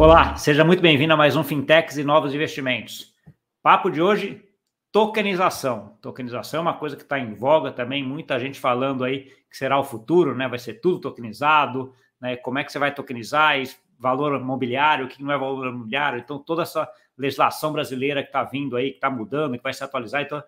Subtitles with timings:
[0.00, 3.14] Olá, seja muito bem-vindo a mais um Fintechs e Novos Investimentos.
[3.62, 4.42] Papo de hoje,
[4.90, 5.98] tokenização.
[6.00, 9.78] Tokenização é uma coisa que está em voga também, muita gente falando aí que será
[9.78, 10.48] o futuro, né?
[10.48, 12.34] Vai ser tudo tokenizado, né?
[12.34, 13.56] Como é que você vai tokenizar
[13.98, 18.42] valor imobiliário, o que não é valor imobiliário, então toda essa legislação brasileira que está
[18.42, 20.42] vindo aí, que está mudando, que vai se atualizar, então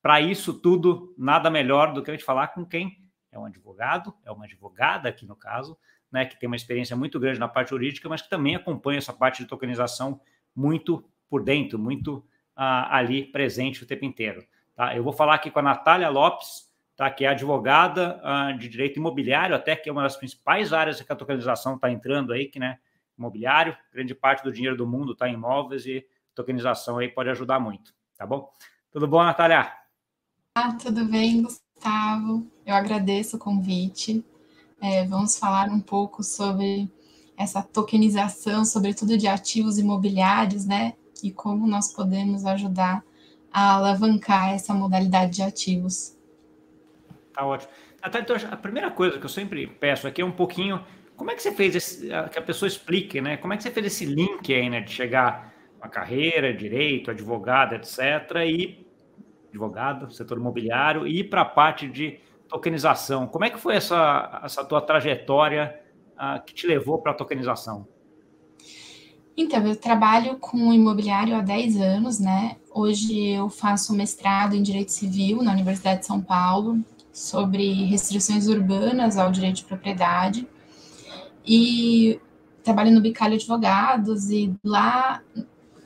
[0.00, 2.96] para isso tudo, nada melhor do que a gente falar com quem
[3.30, 5.76] é um advogado, é uma advogada aqui no caso,
[6.14, 9.12] né, que tem uma experiência muito grande na parte jurídica, mas que também acompanha essa
[9.12, 10.20] parte de tokenização
[10.54, 14.46] muito por dentro, muito ah, ali presente o tempo inteiro.
[14.76, 14.96] Tá?
[14.96, 18.96] Eu vou falar aqui com a Natália Lopes, tá, que é advogada ah, de direito
[18.96, 22.60] imobiliário, até que é uma das principais áreas que a tokenização está entrando aí, que
[22.60, 22.78] né,
[23.18, 27.58] imobiliário, grande parte do dinheiro do mundo está em imóveis e tokenização aí pode ajudar
[27.58, 28.52] muito, tá bom?
[28.92, 29.72] Tudo bom, Natália?
[30.54, 32.48] Ah, tudo bem, Gustavo.
[32.64, 34.24] Eu agradeço o convite.
[34.80, 36.90] É, vamos falar um pouco sobre
[37.36, 40.94] essa tokenização, sobretudo de ativos imobiliários, né?
[41.22, 43.02] E como nós podemos ajudar
[43.52, 46.16] a alavancar essa modalidade de ativos.
[47.32, 47.70] Tá ótimo.
[48.02, 50.84] Natália, então, a primeira coisa que eu sempre peço aqui é um pouquinho
[51.16, 53.36] como é que você fez esse, que a pessoa explique, né?
[53.36, 54.80] Como é que você fez esse link aí, né?
[54.80, 57.98] De chegar a carreira, direito, advogado, etc.,
[58.46, 58.86] e
[59.48, 62.18] advogado, setor imobiliário, e ir para a parte de
[62.54, 63.26] tokenização.
[63.26, 65.80] Como é que foi essa, essa tua trajetória
[66.12, 67.86] uh, que te levou para a tokenização?
[69.36, 72.56] Então, eu trabalho com imobiliário há 10 anos, né?
[72.72, 76.78] Hoje eu faço mestrado em Direito Civil na Universidade de São Paulo,
[77.12, 80.46] sobre restrições urbanas ao direito de propriedade.
[81.44, 82.20] E
[82.62, 85.20] trabalho no Bicalho Advogados, e lá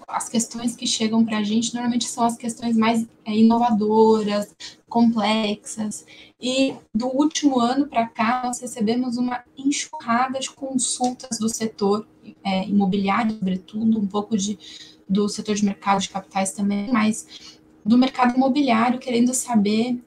[0.09, 4.55] as questões que chegam para a gente normalmente são as questões mais é, inovadoras,
[4.89, 6.07] complexas.
[6.41, 12.09] E do último ano para cá, nós recebemos uma enxurrada de consultas do setor
[12.43, 14.59] é, imobiliário, sobretudo, um pouco de,
[15.07, 20.03] do setor de mercado de capitais também, mas do mercado imobiliário, querendo saber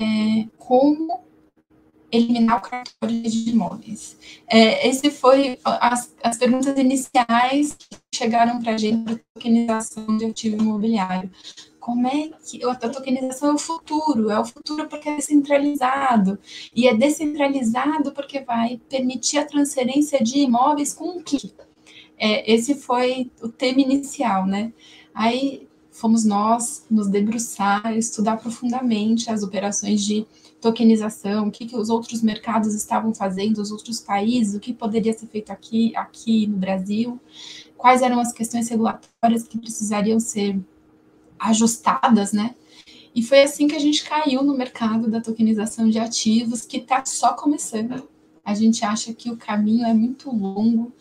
[0.00, 1.22] é, como
[2.14, 4.16] eliminar o cartório de imóveis.
[4.46, 10.26] É, esse foi as, as perguntas iniciais que chegaram para a gente para tokenização de
[10.26, 11.30] ativo imobiliário.
[11.80, 14.30] Como é que a tokenização é o futuro?
[14.30, 16.38] É o futuro porque é descentralizado.
[16.74, 21.52] E é descentralizado porque vai permitir a transferência de imóveis com um clique.
[22.16, 24.72] É, esse foi o tema inicial, né?
[25.12, 30.26] Aí fomos nós nos debruçar, estudar profundamente as operações de
[30.64, 35.12] tokenização, o que, que os outros mercados estavam fazendo, os outros países, o que poderia
[35.12, 37.20] ser feito aqui, aqui no Brasil,
[37.76, 40.58] quais eram as questões regulatórias que precisariam ser
[41.38, 42.54] ajustadas, né?
[43.14, 47.04] E foi assim que a gente caiu no mercado da tokenização de ativos, que está
[47.04, 48.08] só começando.
[48.42, 50.92] A gente acha que o caminho é muito longo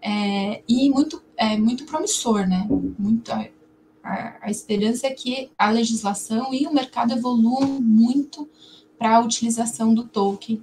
[0.00, 2.64] é, e muito, é, muito promissor, né?
[2.96, 8.48] Muito, a, a esperança é que a legislação e o mercado evoluam muito
[8.98, 10.62] para a utilização do token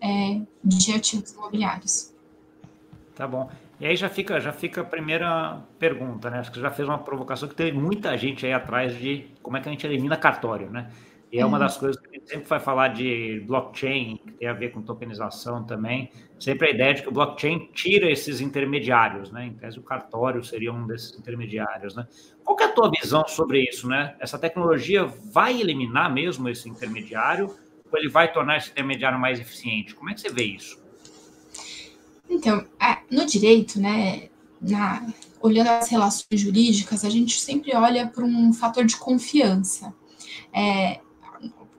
[0.00, 2.12] é, de ativos imobiliários.
[3.14, 3.50] Tá bom.
[3.80, 6.40] E aí já fica, já fica a primeira pergunta, né?
[6.40, 9.56] Acho que você já fez uma provocação que teve muita gente aí atrás de como
[9.56, 10.90] é que a gente elimina cartório, né?
[11.30, 11.64] E é uma uhum.
[11.64, 14.80] das coisas que a gente sempre vai falar de blockchain, que tem a ver com
[14.80, 16.10] tokenização também.
[16.40, 19.46] Sempre a ideia de que o blockchain tira esses intermediários, né?
[19.46, 22.06] Em tese, o cartório seria um desses intermediários, né?
[22.42, 24.16] Qual é a tua visão sobre isso, né?
[24.18, 27.54] Essa tecnologia vai eliminar mesmo esse intermediário
[27.96, 29.94] ele vai tornar esse intermediário mais eficiente?
[29.94, 30.78] Como é que você vê isso?
[32.28, 32.64] Então,
[33.10, 34.28] no direito, né,
[34.60, 35.06] na,
[35.40, 39.94] olhando as relações jurídicas, a gente sempre olha para um fator de confiança.
[40.52, 41.00] É,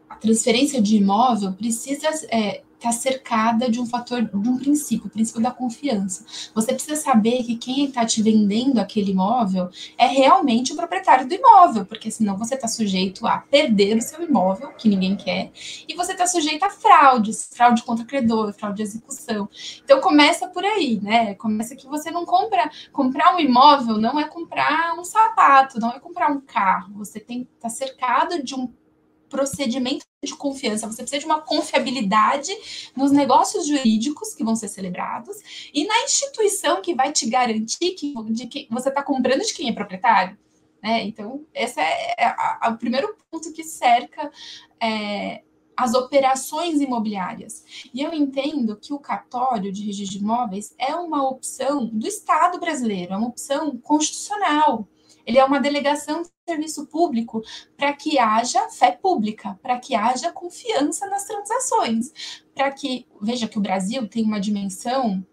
[0.09, 5.09] a transferência de imóvel precisa é, está cercada de um fator, de um princípio, o
[5.09, 6.25] princípio da confiança.
[6.55, 11.33] Você precisa saber que quem está te vendendo aquele imóvel é realmente o proprietário do
[11.33, 15.51] imóvel, porque senão você está sujeito a perder o seu imóvel, que ninguém quer,
[15.87, 19.49] e você está sujeito a fraudes, fraude contra credor, fraude de execução.
[19.83, 21.35] Então começa por aí, né?
[21.35, 25.99] Começa que você não compra, comprar um imóvel não é comprar um sapato, não é
[25.99, 26.93] comprar um carro.
[26.95, 28.71] Você tem tá cercado de um
[29.29, 32.51] procedimento de confiança, você precisa de uma confiabilidade
[32.95, 35.37] nos negócios jurídicos que vão ser celebrados
[35.73, 39.69] e na instituição que vai te garantir que, de que você está comprando de quem
[39.69, 40.37] é proprietário.
[40.83, 41.03] Né?
[41.03, 44.31] Então, esse é, é o primeiro ponto que cerca
[44.81, 45.41] é,
[45.79, 47.63] as operações imobiliárias.
[47.93, 52.59] E eu entendo que o cartório de registro de imóveis é uma opção do Estado
[52.59, 54.85] brasileiro, é uma opção constitucional.
[55.25, 57.43] Ele é uma delegação de serviço público
[57.77, 62.11] para que haja fé pública, para que haja confiança nas transações,
[62.55, 65.25] para que veja que o Brasil tem uma dimensão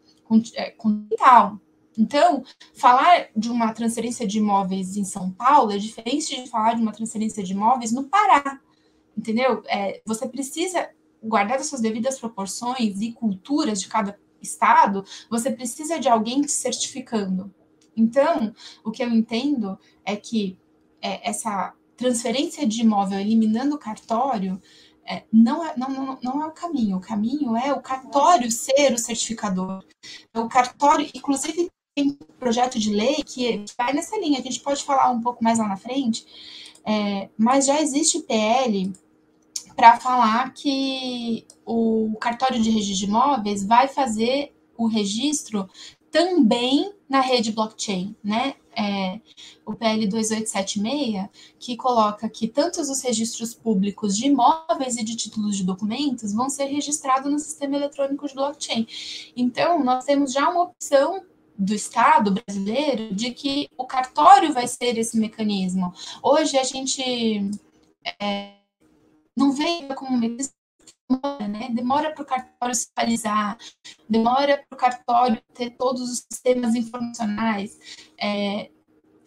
[0.55, 1.59] é, continental.
[1.99, 6.83] Então, falar de uma transferência de imóveis em São Paulo é diferente de falar de
[6.83, 8.61] uma transferência de imóveis no Pará,
[9.17, 9.63] entendeu?
[9.67, 10.91] É, você precisa
[11.23, 16.53] guardar as suas devidas proporções e culturas de cada estado, você precisa de alguém te
[16.53, 17.53] certificando.
[17.97, 18.55] Então,
[18.85, 20.59] o que eu entendo é que
[21.01, 24.61] é, essa transferência de imóvel eliminando o cartório
[25.09, 26.97] é, não, é, não, não, não é o caminho.
[26.97, 29.85] O caminho é o cartório ser o certificador.
[30.35, 35.11] O cartório, inclusive, tem projeto de lei que vai nessa linha, a gente pode falar
[35.11, 36.27] um pouco mais lá na frente,
[36.85, 38.93] é, mas já existe PL
[39.75, 45.69] para falar que o cartório de registro de imóveis vai fazer o registro
[46.11, 48.55] também na rede blockchain, né?
[48.79, 49.21] É,
[49.65, 51.29] o PL 2876,
[51.59, 56.51] que coloca que tantos os registros públicos de imóveis e de títulos de documentos vão
[56.51, 58.87] ser registrados no sistema eletrônico de blockchain.
[59.35, 61.25] Então, nós temos já uma opção
[61.59, 65.93] do Estado brasileiro de que o cartório vai ser esse mecanismo.
[66.23, 67.51] Hoje a gente
[68.21, 68.53] é,
[69.35, 70.55] não vê como mecanismo
[71.49, 71.69] né?
[71.73, 73.57] demora para o cartório se atualizar,
[74.09, 77.79] demora para o cartório ter todos os sistemas informacionais.
[78.19, 78.71] É,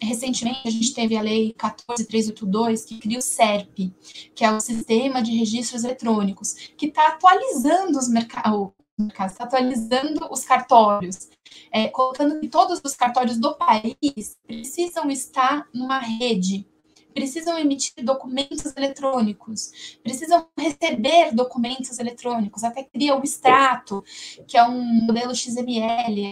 [0.02, 3.92] recentemente a gente teve a lei 14382 que cria o SERP,
[4.34, 10.44] que é o Sistema de Registros Eletrônicos, que está atualizando os mercados, está atualizando os
[10.44, 11.28] cartórios,
[11.70, 16.66] é, colocando que todos os cartórios do país precisam estar numa rede
[17.12, 24.04] precisam emitir documentos eletrônicos, precisam receber documentos eletrônicos, até cria o extrato,
[24.46, 26.30] que é um modelo XML.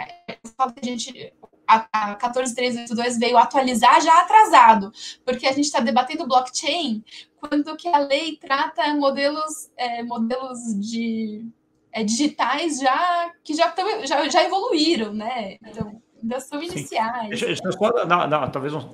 [0.56, 1.32] A gente
[1.69, 4.91] a, 14382 veio atualizar já atrasado,
[5.25, 7.05] porque a gente está debatendo blockchain,
[7.38, 11.47] quando que a lei trata modelos, é, modelos de
[11.93, 15.56] é, digitais já que já, tão, já, já evoluíram, né?
[15.62, 17.29] Então, ainda são iniciais.
[17.29, 18.87] Deixa, deixa eu dar, dar, talvez uns,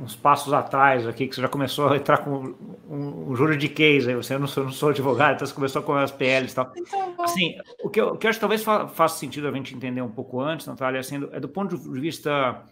[0.00, 2.54] uns, passos atrás aqui, que você já começou a entrar com
[2.88, 6.10] um, um juridiquês aí, você não sou, não sou advogado, então você começou com as
[6.10, 6.72] PLs e tal.
[6.76, 9.74] Então, assim, o que, eu, o que eu acho que talvez faça sentido a gente
[9.74, 12.64] entender um pouco antes, Natália, assim, é do ponto de vista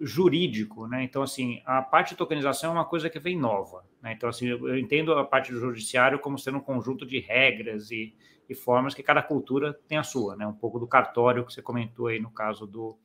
[0.00, 1.02] jurídico, né?
[1.02, 4.12] Então, assim, a parte de tokenização é uma coisa que vem nova, né?
[4.16, 8.14] Então, assim, eu entendo a parte do judiciário como sendo um conjunto de regras e,
[8.48, 10.46] e formas que cada cultura tem a sua, né?
[10.46, 12.96] Um pouco do cartório que você comentou aí no caso do,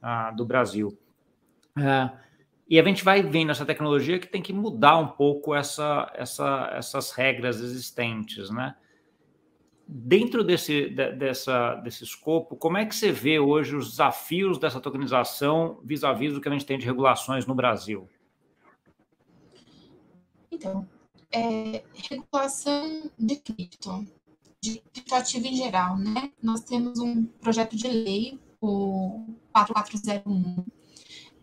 [0.00, 0.98] ah, do Brasil.
[1.78, 2.10] É,
[2.68, 6.70] e a gente vai vendo essa tecnologia que tem que mudar um pouco essa, essa,
[6.72, 8.76] essas regras existentes, né?
[9.88, 14.80] Dentro desse, de, dessa, desse escopo, como é que você vê hoje os desafios dessa
[14.80, 18.08] tokenização vis-à-vis do que a gente tem de regulações no Brasil?
[20.52, 20.88] Então,
[21.32, 24.06] é, regulação de cripto,
[24.62, 26.30] de criptoativo em geral, né?
[26.40, 30.64] Nós temos um projeto de lei o 4401,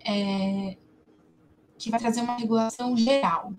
[0.05, 0.77] é,
[1.77, 3.53] que vai trazer uma regulação geral.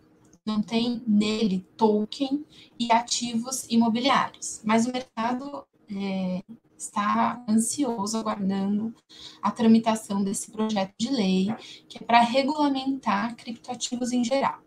[0.46, 2.44] Não tem nele token
[2.78, 6.42] e ativos imobiliários, mas o mercado é,
[6.76, 8.94] está ansioso aguardando
[9.42, 11.48] a tramitação desse projeto de lei,
[11.88, 14.62] que é para regulamentar criptoativos em geral.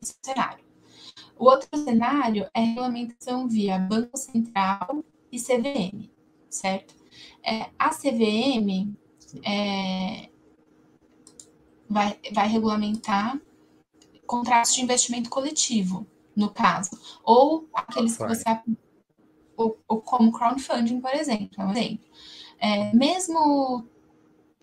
[0.00, 0.64] Esse é cenário.
[1.38, 6.10] O outro cenário é regulamentação via Banco Central e CVM,
[6.48, 7.01] certo?
[7.44, 8.94] É, a CVM
[9.44, 10.28] é,
[11.88, 13.40] vai, vai regulamentar
[14.26, 16.90] contratos de investimento coletivo, no caso,
[17.22, 18.44] ou aqueles que você
[19.56, 22.06] ou, ou como crowdfunding, por exemplo, é um exemplo.
[22.58, 23.86] É, mesmo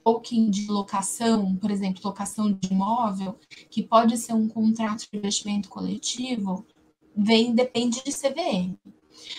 [0.04, 3.38] token de locação, por exemplo, locação de imóvel,
[3.70, 6.66] que pode ser um contrato de investimento coletivo,
[7.16, 8.76] vem depende de CVM.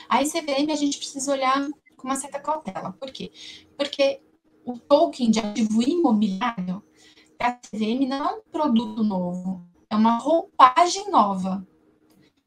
[0.08, 1.68] Aí CVM a gente precisa olhar
[2.00, 2.92] com uma certa cautela.
[2.92, 3.30] Por quê?
[3.76, 4.22] Porque
[4.64, 6.82] o token de ativo imobiliário
[7.40, 11.66] a CVM não é um produto novo, é uma roupagem nova.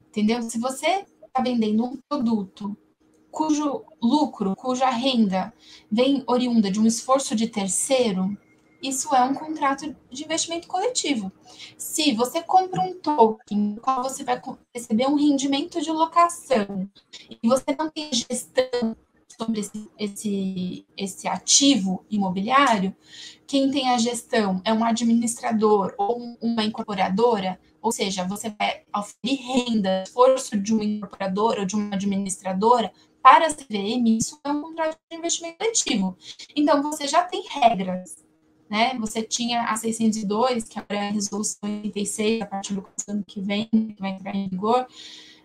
[0.08, 0.42] Entendeu?
[0.42, 2.76] Se você está vendendo um produto
[3.30, 5.52] cujo lucro, cuja renda
[5.90, 8.38] vem oriunda de um esforço de terceiro,
[8.80, 11.32] isso é um contrato de investimento coletivo.
[11.76, 14.40] Se você compra um token, qual você vai
[14.72, 16.88] receber um rendimento de locação,
[17.42, 18.96] e você não tem gestão
[19.36, 22.94] sobre esse, esse, esse ativo imobiliário,
[23.46, 29.40] quem tem a gestão é um administrador ou uma incorporadora, ou seja, você vai oferir
[29.40, 34.60] renda, esforço de um incorporador ou de uma administradora para a CVM, isso é um
[34.60, 36.16] contrato de investimento coletivo.
[36.54, 38.16] Então, você já tem regras,
[38.68, 38.94] né?
[38.98, 43.40] Você tinha a 602, que agora é a resolução 86, a partir do ano que
[43.40, 44.86] vem, que vai entrar em vigor,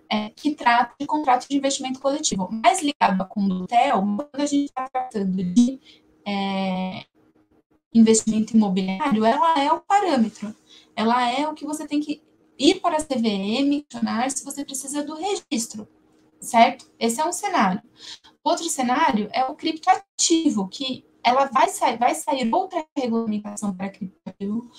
[0.10, 2.50] é, que trata de contrato de investimento coletivo.
[2.51, 5.80] Mais ligado à Condutel, quando a gente está tratando de
[6.28, 7.06] é,
[7.94, 10.56] investimento imobiliário, ela é o parâmetro.
[10.96, 12.22] Ela é o que você tem que
[12.58, 15.88] ir para a CVM, questionar se você precisa do registro,
[16.42, 16.92] certo?
[17.00, 17.82] Esse é um cenário.
[18.44, 24.70] Outro cenário é o criptoativo, que ela vai sair, vai sair outra regulamentação para criptoativo.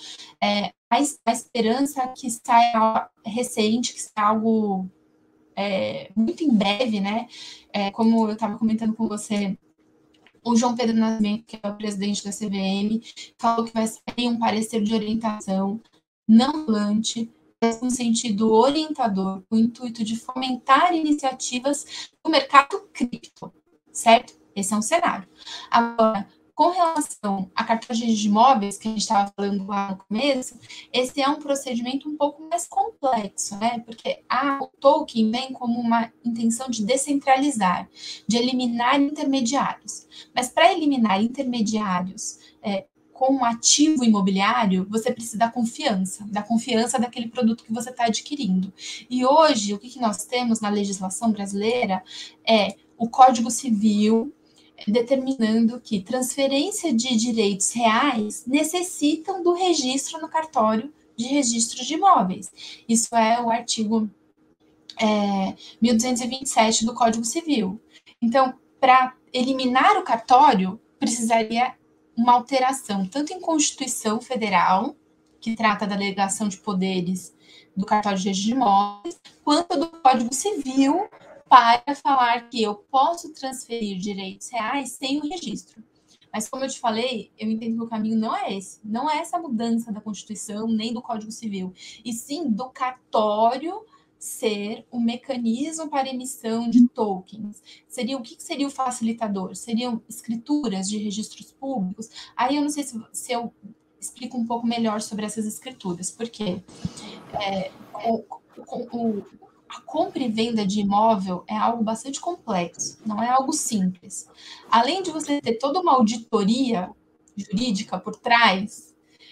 [0.43, 4.89] É, a, a esperança que saia recente, que saia algo
[5.55, 7.27] é, muito em breve, né?
[7.73, 9.57] É, como eu estava comentando com você,
[10.43, 13.01] o João Pedro Nascimento, que é o presidente da CVM,
[13.37, 15.79] falou que vai sair um parecer de orientação
[16.27, 17.29] não volante
[17.81, 23.53] no sentido orientador, com o intuito de fomentar iniciativas no mercado cripto,
[23.91, 24.33] certo?
[24.55, 25.27] Esse é um cenário.
[25.69, 26.27] Agora,
[26.61, 30.59] com relação à cartolagem de imóveis, que a gente estava falando lá no começo,
[30.93, 33.79] esse é um procedimento um pouco mais complexo, né?
[33.79, 37.89] Porque a, o token vem como uma intenção de descentralizar,
[38.27, 40.05] de eliminar intermediários.
[40.35, 46.99] Mas para eliminar intermediários é, com um ativo imobiliário, você precisa da confiança, da confiança
[46.99, 48.71] daquele produto que você está adquirindo.
[49.09, 52.03] E hoje, o que, que nós temos na legislação brasileira
[52.47, 54.31] é o Código Civil
[54.87, 62.51] determinando que transferência de direitos reais necessitam do registro no cartório de registro de imóveis.
[62.87, 64.09] Isso é o artigo
[64.99, 67.79] é, 1227 do Código Civil.
[68.21, 71.73] Então, para eliminar o cartório, precisaria
[72.15, 74.95] uma alteração tanto em Constituição Federal,
[75.39, 77.33] que trata da delegação de poderes
[77.75, 81.09] do cartório de registro de imóveis, quanto do Código Civil
[81.51, 85.83] para falar que eu posso transferir direitos reais sem o registro.
[86.31, 88.79] Mas, como eu te falei, eu entendo que o caminho não é esse.
[88.85, 91.73] Não é essa mudança da Constituição nem do Código Civil,
[92.05, 93.85] e sim do cartório
[94.17, 97.61] ser o mecanismo para emissão de tokens.
[97.85, 99.53] Seria o que seria o facilitador?
[99.53, 102.09] Seriam escrituras de registros públicos?
[102.33, 103.53] Aí eu não sei se, se eu
[103.99, 106.63] explico um pouco melhor sobre essas escrituras, porque
[107.33, 107.71] é,
[108.05, 108.23] o,
[108.57, 109.21] o,
[109.71, 114.27] a compra e venda de imóvel é algo bastante complexo, não é algo simples.
[114.69, 116.89] Além de você ter toda uma auditoria
[117.37, 118.90] jurídica por trás,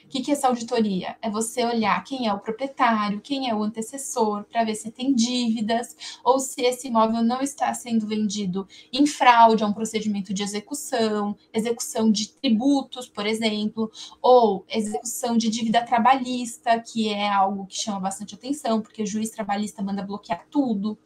[0.10, 1.16] o que, que é essa auditoria?
[1.22, 5.14] É você olhar quem é o proprietário, quem é o antecessor, para ver se tem
[5.14, 10.42] dívidas, ou se esse imóvel não está sendo vendido em fraude a um procedimento de
[10.42, 17.76] execução, execução de tributos, por exemplo, ou execução de dívida trabalhista, que é algo que
[17.76, 20.98] chama bastante atenção, porque o juiz trabalhista manda bloquear tudo.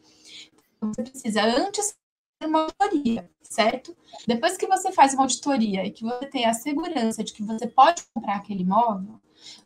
[0.78, 1.94] Então, você precisa, antes
[2.42, 3.96] uma auditoria, certo?
[4.26, 7.66] Depois que você faz uma auditoria e que você tem a segurança de que você
[7.66, 9.20] pode comprar aquele imóvel,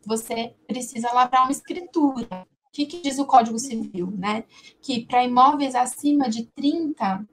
[0.05, 2.47] você precisa lavrar uma escritura.
[2.67, 4.43] O que, que diz o Código Civil, né?
[4.81, 7.27] Que para imóveis acima de 30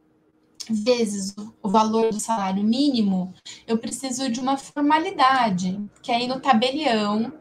[0.69, 3.33] vezes o valor do salário mínimo,
[3.67, 7.33] eu preciso de uma formalidade, que é ir no tabelião,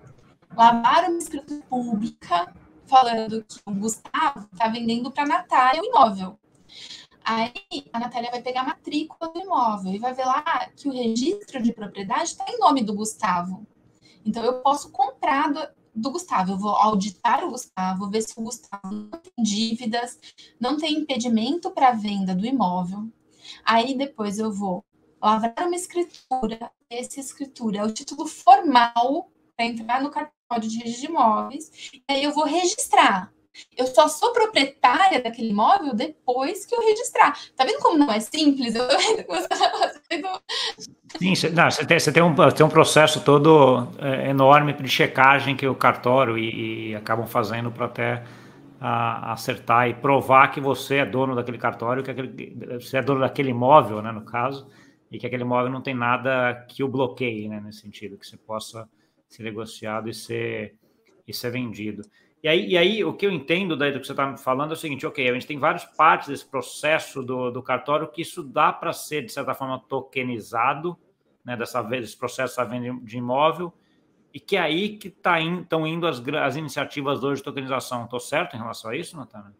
[0.56, 2.54] lavar uma escritura pública,
[2.86, 6.40] falando que o Gustavo está vendendo para a Natália o imóvel.
[7.26, 7.52] Aí
[7.92, 11.60] a Natália vai pegar a matrícula do imóvel e vai ver lá que o registro
[11.62, 13.66] de propriedade está em nome do Gustavo.
[14.24, 15.60] Então eu posso comprar do,
[15.96, 20.20] do Gustavo, eu vou auditar o Gustavo, ver se o Gustavo não tem dívidas,
[20.60, 23.10] não tem impedimento para a venda do imóvel.
[23.64, 24.86] Aí depois eu vou
[25.20, 31.08] lavrar uma escritura, essa escritura é o título formal para entrar no cartório de registro
[31.08, 33.34] de imóveis, e aí eu vou registrar
[33.78, 37.38] eu só sou proprietária daquele imóvel depois que eu registrar.
[37.56, 38.76] Tá vendo como não é simples?
[38.76, 38.86] Eu.
[41.18, 44.90] Sim, você, não, você, tem, você tem, um, tem um processo todo é, enorme de
[44.90, 48.24] checagem que o cartório e, e acabam fazendo para até
[48.80, 53.22] a, acertar e provar que você é dono daquele cartório, que aquele, você é dono
[53.22, 54.68] daquele imóvel, né, no caso,
[55.12, 58.38] e que aquele imóvel não tem nada que o bloqueie, né, nesse sentido, que você
[58.38, 58.88] possa
[59.28, 60.76] ser negociado e ser,
[61.28, 62.02] e ser vendido.
[62.46, 64.74] E aí, e aí, o que eu entendo daí do que você está falando é
[64.74, 68.44] o seguinte: ok, a gente tem várias partes desse processo do, do cartório que isso
[68.44, 70.96] dá para ser, de certa forma, tokenizado,
[71.44, 73.74] né, dessa vez, esse processo da venda de imóvel,
[74.32, 78.04] e que é aí que tá estão in, indo as, as iniciativas hoje de tokenização.
[78.04, 79.52] Estou certo em relação a isso, Natana?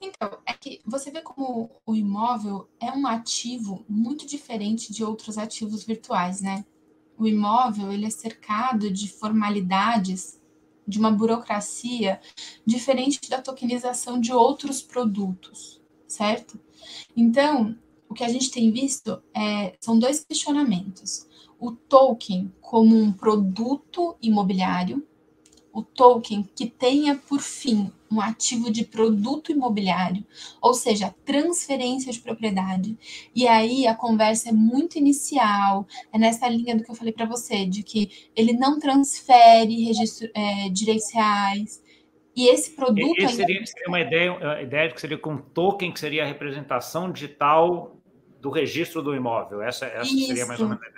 [0.00, 5.38] Então, é que você vê como o imóvel é um ativo muito diferente de outros
[5.38, 6.64] ativos virtuais, né?
[7.16, 10.37] O imóvel ele é cercado de formalidades
[10.88, 12.18] de uma burocracia
[12.64, 16.58] diferente da tokenização de outros produtos, certo?
[17.14, 17.76] Então,
[18.08, 21.28] o que a gente tem visto é, são dois questionamentos.
[21.60, 25.06] O token como um produto imobiliário,
[25.78, 30.24] o token que tenha por fim um ativo de produto imobiliário,
[30.60, 32.96] ou seja, transferência de propriedade.
[33.34, 37.26] E aí a conversa é muito inicial, é nessa linha do que eu falei para
[37.26, 41.82] você, de que ele não transfere registro, é, direitos reais.
[42.34, 43.18] E esse produto.
[43.18, 46.24] Esse seria, seria, uma ideia, a ideia de que seria com um token que seria
[46.24, 47.96] a representação digital
[48.40, 49.60] do registro do imóvel.
[49.60, 50.97] Essa, essa seria mais ou menos a ideia.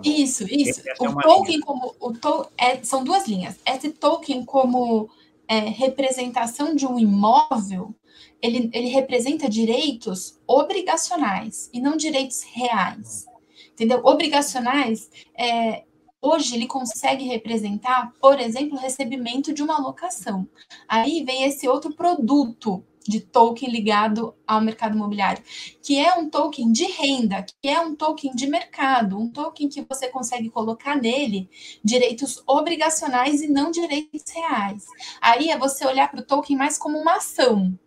[0.00, 0.80] Tá isso, isso.
[0.80, 1.66] Essa é o é token linha.
[1.66, 3.56] como o to, é, são duas linhas.
[3.64, 5.08] Esse token como
[5.48, 7.94] é, representação de um imóvel,
[8.42, 13.26] ele, ele representa direitos obrigacionais e não direitos reais.
[13.72, 14.00] Entendeu?
[14.04, 15.84] Obrigacionais, é,
[16.20, 20.46] hoje ele consegue representar, por exemplo, o recebimento de uma locação.
[20.88, 25.42] Aí vem esse outro produto de token ligado ao mercado imobiliário,
[25.82, 29.82] que é um token de renda, que é um token de mercado, um token que
[29.82, 31.48] você consegue colocar nele
[31.82, 34.84] direitos obrigacionais e não direitos reais.
[35.20, 37.78] Aí é você olhar para o token mais como uma ação,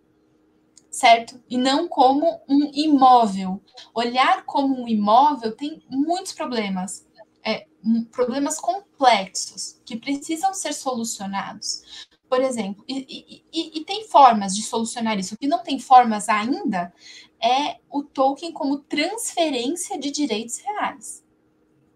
[0.90, 1.42] certo?
[1.50, 3.62] E não como um imóvel.
[3.94, 7.08] Olhar como um imóvel tem muitos problemas.
[7.44, 7.68] É,
[8.12, 12.08] problemas complexos que precisam ser solucionados.
[12.30, 15.34] Por exemplo, e, e, e, tem formas de solucionar isso.
[15.34, 16.94] O que não tem formas ainda
[17.42, 21.26] é o token como transferência de direitos reais,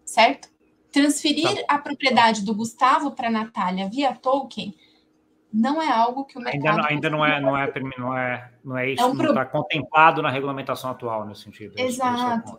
[0.04, 0.48] certo?
[0.90, 1.74] Transferir tá.
[1.74, 4.74] a propriedade do Gustavo para a Natália via token
[5.52, 6.66] não é algo que o mercado...
[6.66, 9.26] Ainda, não, ainda não, é, não, é, não, é, não é isso, é um não
[9.26, 11.78] está contemplado na regulamentação atual nesse sentido.
[11.78, 12.58] Exato.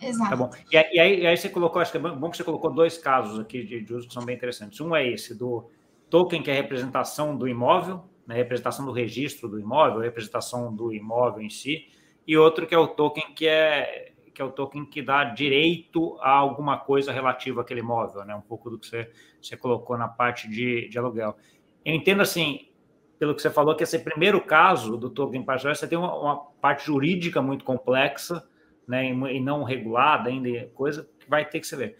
[0.00, 0.30] Exato.
[0.30, 0.50] Tá bom.
[0.72, 3.38] E aí, e aí, você colocou, acho que é bom que você colocou dois casos
[3.38, 4.80] aqui de, de uso que são bem interessantes.
[4.80, 5.70] Um é esse do
[6.12, 10.92] token, que é a representação do imóvel, né, representação do registro do imóvel, representação do
[10.92, 11.88] imóvel em si,
[12.26, 16.18] e outro que é o token que é que é o token que dá direito
[16.20, 18.34] a alguma coisa relativa àquele imóvel, né?
[18.34, 21.36] Um pouco do que você, você colocou na parte de, de aluguel.
[21.84, 22.70] Eu entendo assim,
[23.18, 26.36] pelo que você falou, que esse primeiro caso do token particular, você tem uma, uma,
[26.62, 28.42] parte jurídica muito complexa,
[28.88, 31.98] né, e não regulada ainda, coisa que vai ter que ser ver.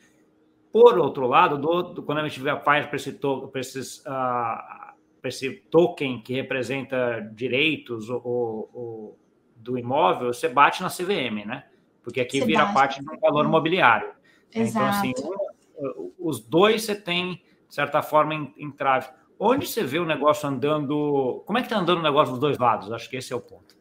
[0.73, 5.51] Por outro lado, do, do, quando a gente faz para esse, to, esses, uh, esse
[5.71, 9.19] token que representa direitos ou, ou,
[9.55, 11.67] do imóvel, você bate na CVM, né?
[12.03, 12.75] Porque aqui você vira bate.
[12.75, 14.13] parte do valor imobiliário.
[14.53, 15.07] Exato.
[15.07, 19.09] Então, assim, os dois você tem, de certa forma, em, em trave.
[19.39, 21.43] Onde você vê o negócio andando?
[21.47, 22.91] Como é que está andando o negócio dos dois lados?
[22.93, 23.77] Acho que esse é o ponto.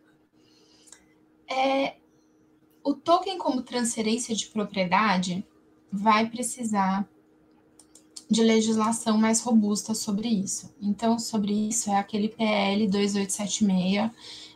[1.50, 1.96] É,
[2.84, 5.46] o token como transferência de propriedade,
[5.92, 7.08] vai precisar
[8.30, 10.74] de legislação mais robusta sobre isso.
[10.82, 14.10] Então, sobre isso é aquele PL 2876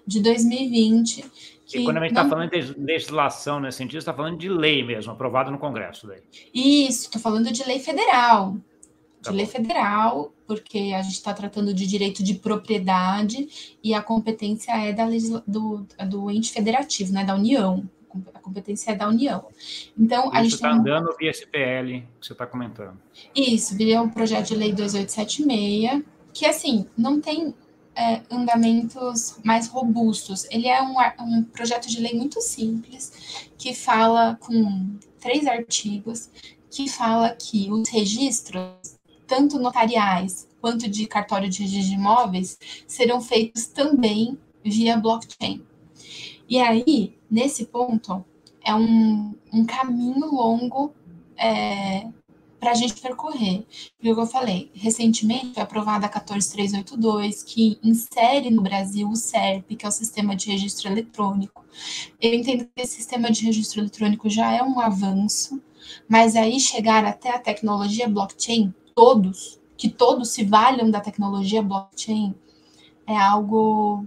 [0.07, 1.25] de 2020.
[1.65, 2.29] Que e quando a gente está não...
[2.29, 6.07] falando de legislação nesse sentido, está falando de lei mesmo, aprovada no Congresso.
[6.07, 6.21] Daí.
[6.53, 8.55] Isso, estou falando de lei federal.
[9.21, 14.01] Tá de lei federal, porque a gente está tratando de direito de propriedade e a
[14.01, 15.05] competência é da
[15.45, 17.89] do, do ente federativo, né, da União
[18.34, 19.45] a competência é da União.
[19.97, 22.97] Então, Isso a gente está andando via SPL, que você está comentando.
[23.36, 27.54] Isso, via o projeto de lei 2876, que, assim, não tem
[27.95, 30.45] é, andamentos mais robustos.
[30.51, 36.30] Ele é um, um projeto de lei muito simples, que fala com três artigos,
[36.69, 43.21] que fala que os registros, tanto notariais quanto de cartório de registro de imóveis, serão
[43.21, 45.63] feitos também via blockchain.
[46.47, 48.23] E aí, nesse ponto,
[48.63, 50.93] é um, um caminho longo
[51.38, 52.08] é,
[52.60, 53.65] para a gente percorrer.
[53.97, 59.86] Porque eu falei, recentemente foi aprovada a 14382, que insere no Brasil o SERP, que
[59.86, 61.63] é o Sistema de Registro Eletrônico.
[62.21, 65.62] Eu entendo que esse sistema de registro eletrônico já é um avanço,
[66.08, 72.34] mas aí chegar até a tecnologia blockchain, todos, que todos se valham da tecnologia blockchain,
[73.05, 74.05] é algo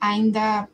[0.00, 0.68] ainda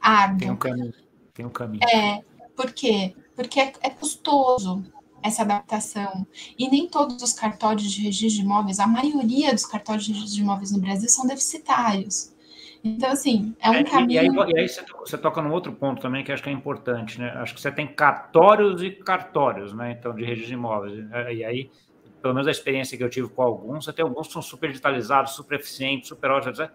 [0.00, 0.38] árduo.
[0.38, 0.92] Tem um caminho.
[1.34, 1.80] Tem um caminho.
[1.84, 2.22] É,
[2.56, 3.14] por quê?
[3.34, 4.84] Porque é, é custoso
[5.22, 6.26] essa adaptação.
[6.58, 10.36] E nem todos os cartórios de registro de imóveis, a maioria dos cartórios de registro
[10.36, 12.34] de imóveis no Brasil são deficitários.
[12.82, 14.12] Então, assim, é um é, caminho.
[14.12, 16.52] E aí, e aí você, você, toca num outro ponto também que acho que é
[16.52, 17.30] importante, né?
[17.36, 19.96] Acho que você tem cartórios e cartórios, né?
[19.98, 21.06] Então, de registro de imóveis.
[21.30, 21.70] E aí,
[22.22, 24.70] pelo menos a experiência que eu tive com alguns, você tem alguns que são super
[24.70, 26.74] digitalizados, super eficientes, super ótimos, etc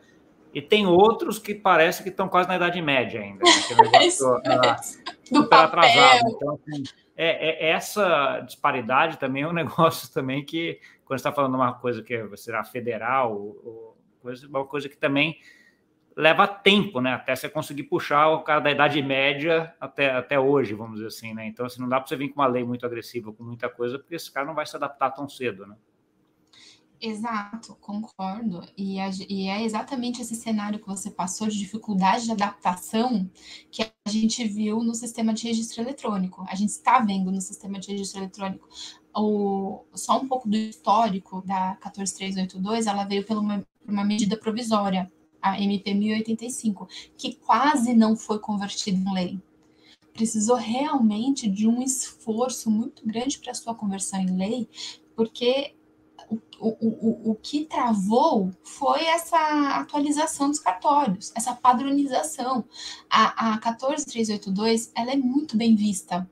[0.55, 3.51] e tem outros que parece que estão quase na Idade Média ainda, né?
[3.91, 4.77] negócio, ah,
[5.21, 6.29] super atrasado.
[6.29, 11.55] Então, assim, é, é, essa disparidade também é um negócio também que, quando está falando
[11.55, 15.37] uma coisa que será federal, ou, coisa, uma coisa que também
[16.15, 17.15] leva tempo, né?
[17.15, 21.33] Até você conseguir puxar o cara da Idade Média até, até hoje, vamos dizer assim,
[21.33, 21.45] né?
[21.47, 23.99] Então, assim, não dá para você vir com uma lei muito agressiva, com muita coisa,
[23.99, 25.75] porque esse cara não vai se adaptar tão cedo, né?
[27.05, 28.63] Exato, concordo.
[28.75, 33.29] E, a, e, é exatamente esse cenário que você passou de dificuldade de adaptação
[33.69, 36.43] que a gente viu no sistema de registro eletrônico.
[36.49, 38.67] A gente está vendo no sistema de registro eletrônico.
[39.15, 44.35] O, só um pouco do histórico da 14382, ela veio por uma, por uma medida
[44.35, 49.39] provisória, a MP 1085, que quase não foi convertida em lei.
[50.11, 54.67] Precisou realmente de um esforço muito grande para sua conversão em lei,
[55.15, 55.74] porque
[56.29, 59.37] o, o, o, que travou foi essa
[59.79, 62.65] atualização dos cartórios, essa padronização.
[63.09, 66.29] A, a 14382 ela é muito bem vista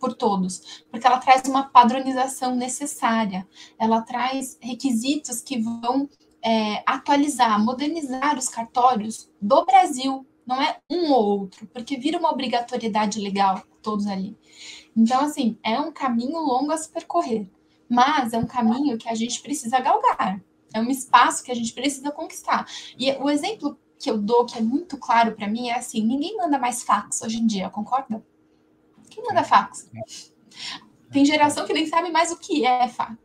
[0.00, 3.46] por todos, porque ela traz uma padronização necessária,
[3.78, 6.08] ela traz requisitos que vão
[6.42, 12.30] é, atualizar, modernizar os cartórios do Brasil, não é um ou outro, porque vira uma
[12.30, 14.36] obrigatoriedade legal todos ali.
[14.96, 17.48] Então, assim, é um caminho longo a se percorrer
[17.88, 20.40] mas é um caminho que a gente precisa galgar,
[20.72, 22.66] é um espaço que a gente precisa conquistar.
[22.98, 26.36] E o exemplo que eu dou, que é muito claro para mim, é assim: ninguém
[26.36, 28.24] manda mais fax hoje em dia, concorda?
[29.08, 29.90] Quem manda fax?
[31.10, 33.16] Tem geração que nem sabe mais o que é fax.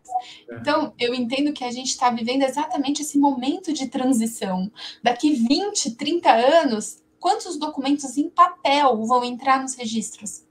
[0.51, 4.71] Então, eu entendo que a gente está vivendo exatamente esse momento de transição.
[5.03, 10.43] Daqui 20, 30 anos, quantos documentos em papel vão entrar nos registros?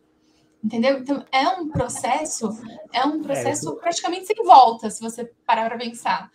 [0.62, 0.98] Entendeu?
[0.98, 2.50] Então é um processo,
[2.92, 6.30] é um processo é, praticamente sem volta, se você parar para pensar.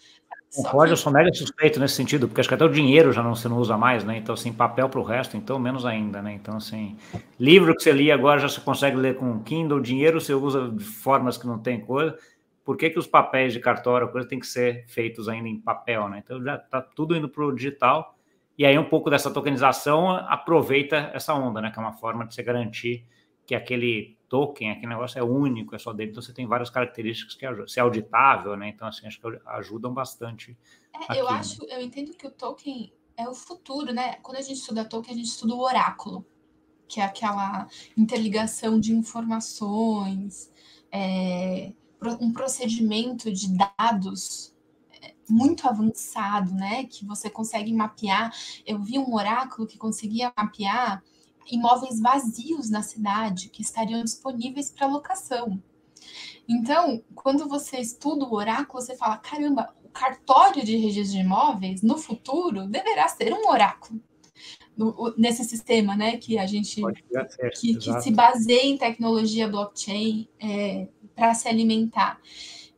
[0.55, 0.93] Concordo, que...
[0.93, 3.47] eu sou mega suspeito nesse sentido, porque acho que até o dinheiro já não se
[3.47, 4.17] não usa mais, né?
[4.17, 6.33] Então, assim, papel para o resto, então menos ainda, né?
[6.33, 6.97] Então, assim,
[7.39, 10.83] livro que você lia agora já você consegue ler com Kindle, dinheiro você usa de
[10.83, 12.17] formas que não tem coisa.
[12.63, 16.09] Por que, que os papéis de cartório, coisa, tem que ser feitos ainda em papel,
[16.09, 16.23] né?
[16.23, 18.15] Então já está tudo indo para o digital.
[18.57, 21.69] E aí um pouco dessa tokenização aproveita essa onda, né?
[21.69, 23.05] Que é uma forma de você garantir
[23.45, 27.35] que aquele token, aquele negócio é único, é só dele, então você tem várias características
[27.35, 28.69] que ajudam, ser auditável, né?
[28.69, 30.57] Então, assim, acho que ajudam bastante.
[30.93, 31.75] É, aqui, eu acho, né?
[31.75, 34.15] eu entendo que o token é o futuro, né?
[34.15, 36.25] Quando a gente estuda token, a gente estuda o oráculo,
[36.87, 40.51] que é aquela interligação de informações,
[40.91, 41.71] é,
[42.19, 44.53] um procedimento de dados
[45.01, 46.85] é, muito avançado, né?
[46.85, 48.33] Que você consegue mapear.
[48.65, 51.03] Eu vi um oráculo que conseguia mapear
[51.51, 55.61] imóveis vazios na cidade que estariam disponíveis para locação.
[56.47, 61.81] Então, quando você estuda o oráculo, você fala: caramba, o cartório de registro de imóveis
[61.81, 63.99] no futuro deverá ser um oráculo.
[64.77, 70.27] No, nesse sistema, né, que a gente certo, que, que, se baseia em tecnologia blockchain
[70.37, 72.19] é, para se alimentar.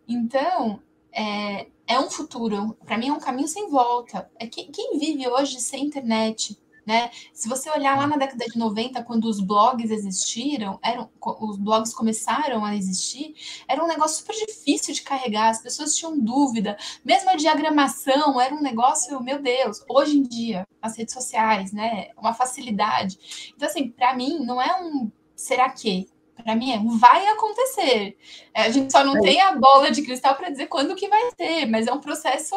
[0.07, 0.79] Então,
[1.11, 4.29] é, é um futuro, para mim é um caminho sem volta.
[4.37, 6.55] É que, quem vive hoje sem internet,
[6.87, 7.11] né?
[7.33, 11.93] Se você olhar lá na década de 90, quando os blogs existiram, eram, os blogs
[11.93, 13.35] começaram a existir,
[13.67, 18.55] era um negócio super difícil de carregar, as pessoas tinham dúvida, mesmo a diagramação era
[18.55, 22.07] um negócio, meu Deus, hoje em dia, as redes sociais, né?
[22.17, 23.51] Uma facilidade.
[23.53, 26.07] Então, assim, para mim, não é um será que?
[26.35, 28.17] Para mim é um vai acontecer.
[28.53, 29.21] É, a gente só não é.
[29.21, 32.55] tem a bola de cristal para dizer quando que vai ser, mas é um processo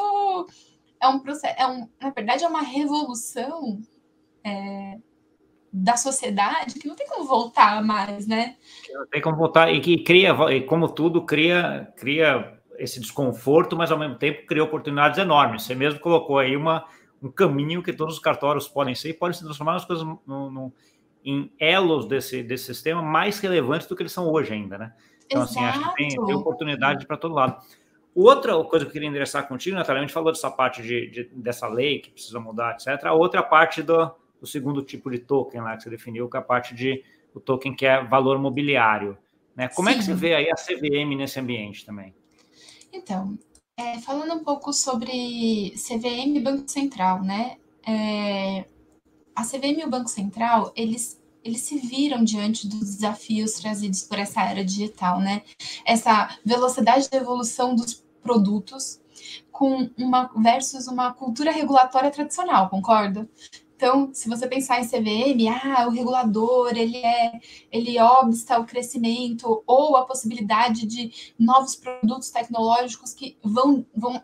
[1.00, 3.80] é um processo, é um, na verdade é uma revolução
[4.44, 4.98] é,
[5.72, 8.56] da sociedade que não tem como voltar mais, né?
[8.92, 10.34] Não tem como voltar e que cria,
[10.66, 15.62] como tudo, cria, cria esse desconforto, mas ao mesmo tempo cria oportunidades enormes.
[15.62, 16.84] Você mesmo colocou aí uma,
[17.22, 20.50] um caminho que todos os cartórios podem ser e podem se transformar nas coisas no,
[20.50, 20.72] no,
[21.24, 24.92] em elos desse, desse sistema mais relevantes do que eles são hoje ainda, né?
[25.26, 25.58] Então, Exato.
[25.58, 27.62] assim, acho que tem, tem oportunidade para todo lado.
[28.12, 31.24] Outra coisa que eu queria endereçar contigo, Natália, a gente falou dessa parte de, de,
[31.36, 33.04] dessa lei que precisa mudar, etc.
[33.04, 36.40] A outra parte do, o segundo tipo de token lá que você definiu, que é
[36.40, 39.16] a parte de o token que é valor mobiliário.
[39.54, 39.68] Né?
[39.68, 39.94] Como Sim.
[39.94, 42.14] é que você vê aí a CVM nesse ambiente também?
[42.92, 43.38] Então,
[43.76, 47.56] é, falando um pouco sobre CVM e Banco Central, né?
[47.86, 48.64] É,
[49.34, 54.18] a CVM e o Banco Central, eles, eles se viram diante dos desafios trazidos por
[54.18, 55.42] essa era digital, né?
[55.84, 59.00] Essa velocidade de evolução dos produtos
[59.50, 63.28] com uma versus uma cultura regulatória tradicional, concorda?
[63.80, 67.40] Então, se você pensar em CVM, ah, o regulador, ele é,
[67.72, 74.20] ele obsta o crescimento ou a possibilidade de novos produtos tecnológicos que vão, vão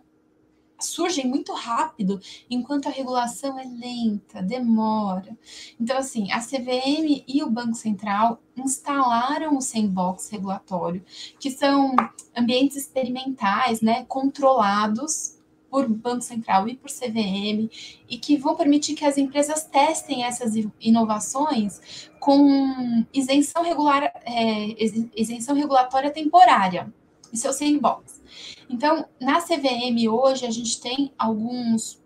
[0.79, 5.35] surgem muito rápido, enquanto a regulação é lenta, demora.
[5.81, 11.03] Então, assim, a CVM e o Banco Central instalaram o sandbox regulatório,
[11.40, 11.97] que são
[12.37, 15.36] ambientes experimentais, né, controlados
[15.70, 17.70] por Banco Central e por CVM,
[18.09, 24.76] e que vão permitir que as empresas testem essas inovações com isenção, regular, é,
[25.16, 26.92] isenção regulatória temporária.
[27.33, 28.22] e seu sandbox.
[28.70, 32.00] Então, na CVM hoje a gente tem alguns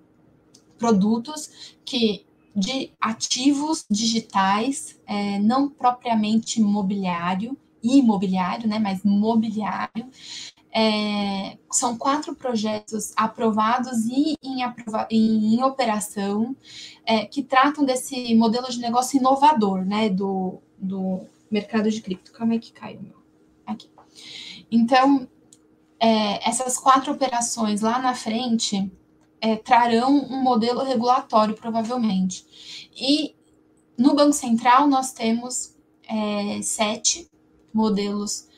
[0.78, 10.08] produtos que de ativos digitais, é, não propriamente mobiliário, imobiliário, né, mas mobiliário.
[10.72, 16.56] É, são quatro projetos aprovados e em, aprova em, em operação
[17.04, 22.32] é, que tratam desse modelo de negócio inovador, né, do, do mercado de cripto.
[22.32, 23.20] Calma aí que caiu, meu.
[23.66, 23.90] Aqui.
[24.70, 25.28] Então,
[25.98, 28.90] é, essas quatro operações lá na frente
[29.40, 32.90] é, trarão um modelo regulatório, provavelmente.
[32.94, 33.34] E
[33.98, 35.76] no Banco Central, nós temos
[36.08, 37.30] é, sete
[37.72, 38.48] modelos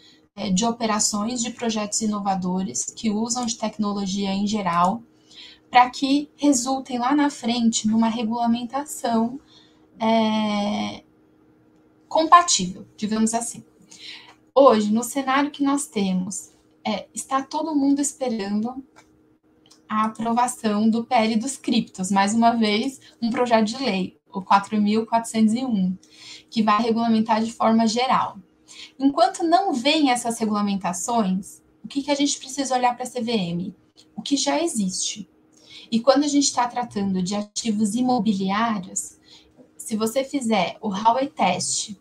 [0.52, 5.02] de operações de projetos inovadores que usam de tecnologia em geral,
[5.70, 9.40] para que resultem lá na frente numa regulamentação
[9.98, 11.02] é,
[12.08, 13.64] compatível, digamos assim.
[14.54, 16.52] Hoje, no cenário que nós temos,
[16.84, 18.84] é, está todo mundo esperando
[19.88, 25.96] a aprovação do PL dos criptos, mais uma vez, um projeto de lei, o 4.401,
[26.50, 28.38] que vai regulamentar de forma geral.
[28.98, 33.74] Enquanto não vem essas regulamentações, o que, que a gente precisa olhar para a CVM?
[34.16, 35.28] O que já existe.
[35.90, 39.18] E quando a gente está tratando de ativos imobiliários,
[39.76, 41.96] se você fizer o Howey Test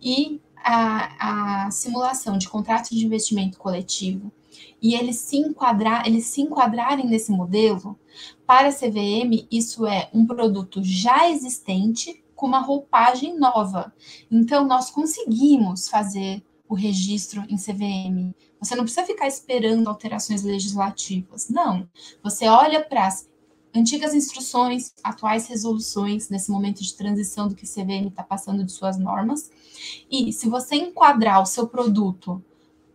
[0.00, 4.32] e a, a simulação de contrato de investimento coletivo
[4.80, 7.98] e eles se enquadrar, eles se enquadrarem nesse modelo,
[8.46, 13.92] para a CVM isso é um produto já existente com uma roupagem nova.
[14.30, 18.34] Então nós conseguimos fazer o registro em CVM.
[18.60, 21.48] Você não precisa ficar esperando alterações legislativas.
[21.48, 21.88] Não.
[22.22, 23.28] Você olha para as
[23.74, 28.98] antigas instruções, atuais resoluções, nesse momento de transição do que CVM está passando de suas
[28.98, 29.50] normas.
[30.10, 32.42] E se você enquadrar o seu produto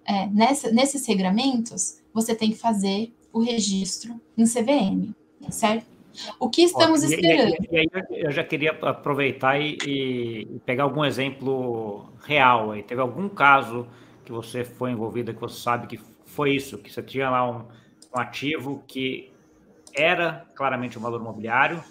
[0.06, 5.14] é, nessa, nesses regramentos, você tem que fazer o registro em CVM,
[5.50, 5.91] certo?
[6.40, 7.56] O que estamos esperando?
[7.72, 12.72] E, aí eu já queria aproveitar e, e, pegar algum exemplo real.
[12.72, 12.84] Aí.
[12.84, 13.88] Teve algum caso
[14.24, 17.66] que você foi envolvida, que você sabe que foi isso, que você tinha lá um,
[18.16, 19.32] um ativo que
[19.94, 21.84] era claramente um valor imobiliário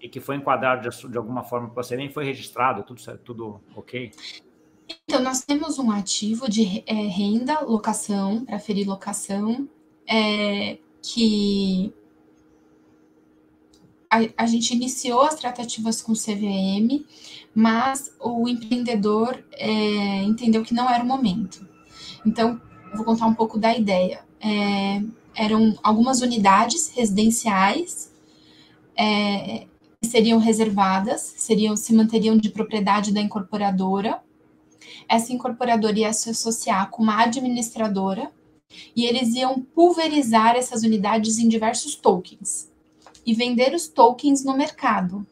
[0.00, 3.60] e que foi enquadrado de, de alguma forma para você nem foi registrado, tudo tudo
[3.74, 4.12] ok?
[5.08, 9.68] Então, nós temos um ativo de é, renda, locação, para ferir locação,
[10.06, 11.92] é, que
[14.10, 17.04] a, a, gente iniciou as tratativas com o CVM,
[17.54, 21.66] mas o empreendedor é, entendeu que não era o momento.
[22.24, 22.60] Então,
[22.94, 24.20] vou contar um pouco da ideia.
[24.40, 25.02] É,
[25.34, 28.12] eram algumas unidades residenciais
[28.96, 29.66] é,
[30.00, 34.22] que seriam reservadas, seriam se manteriam de propriedade da incorporadora.
[35.08, 38.30] Essa incorporadora ia se associar com uma administradora
[38.94, 42.74] e eles iam pulverizar essas unidades em diversos tokens
[43.26, 45.26] e vender os tokens no mercado.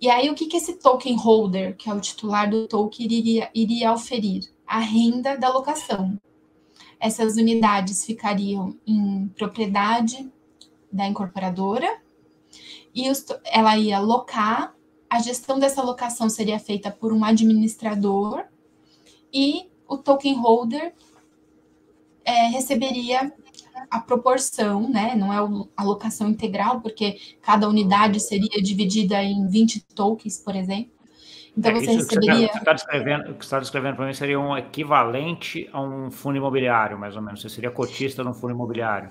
[0.00, 3.50] E aí, o que, que esse token holder, que é o titular do token, iria,
[3.54, 4.50] iria oferir?
[4.66, 6.18] A renda da locação.
[6.98, 10.30] Essas unidades ficariam em propriedade
[10.90, 12.00] da incorporadora
[12.94, 14.74] e os, ela ia locar.
[15.08, 18.44] A gestão dessa locação seria feita por um administrador
[19.32, 20.94] e o token holder
[22.24, 23.32] é, receberia
[23.90, 25.14] a proporção, né?
[25.14, 30.96] Não é a locação integral, porque cada unidade seria dividida em 20 tokens, por exemplo.
[31.56, 32.46] Então é, você receberia.
[32.46, 36.36] O que você está descrevendo, tá descrevendo para mim seria um equivalente a um fundo
[36.36, 37.40] imobiliário, mais ou menos.
[37.40, 39.10] Você seria cotista no fundo imobiliário.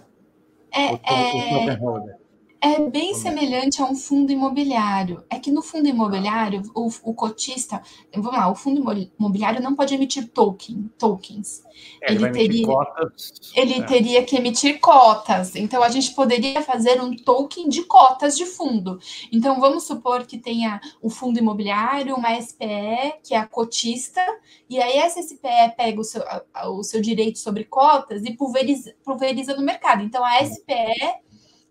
[0.72, 1.72] É, o, é...
[1.72, 2.25] O
[2.66, 5.24] é bem semelhante a um fundo imobiliário.
[5.30, 7.82] É que no fundo imobiliário, o, o cotista,
[8.14, 8.82] vamos lá, o fundo
[9.20, 11.64] imobiliário não pode emitir token, tokens.
[12.02, 13.84] É, ele, teria, cotas, ele é.
[13.84, 15.56] teria que emitir cotas.
[15.56, 19.00] Então, a gente poderia fazer um token de cotas de fundo.
[19.32, 24.22] Então, vamos supor que tenha o fundo imobiliário, uma SPE, que é a cotista,
[24.68, 26.24] e aí essa SPE pega o seu,
[26.70, 30.02] o seu direito sobre cotas e pulveriza, pulveriza no mercado.
[30.02, 31.25] Então, a SPE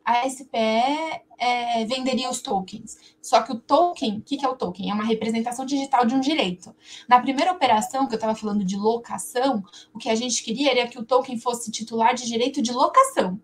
[0.05, 2.99] a SPE é, venderia os tokens.
[3.23, 4.91] Só que o token, o que, que é o token?
[4.91, 6.75] É uma representação digital de um direito.
[7.09, 9.63] Na primeira operação, que eu estava falando de locação,
[9.93, 13.41] o que a gente queria era que o token fosse titular de direito de locação.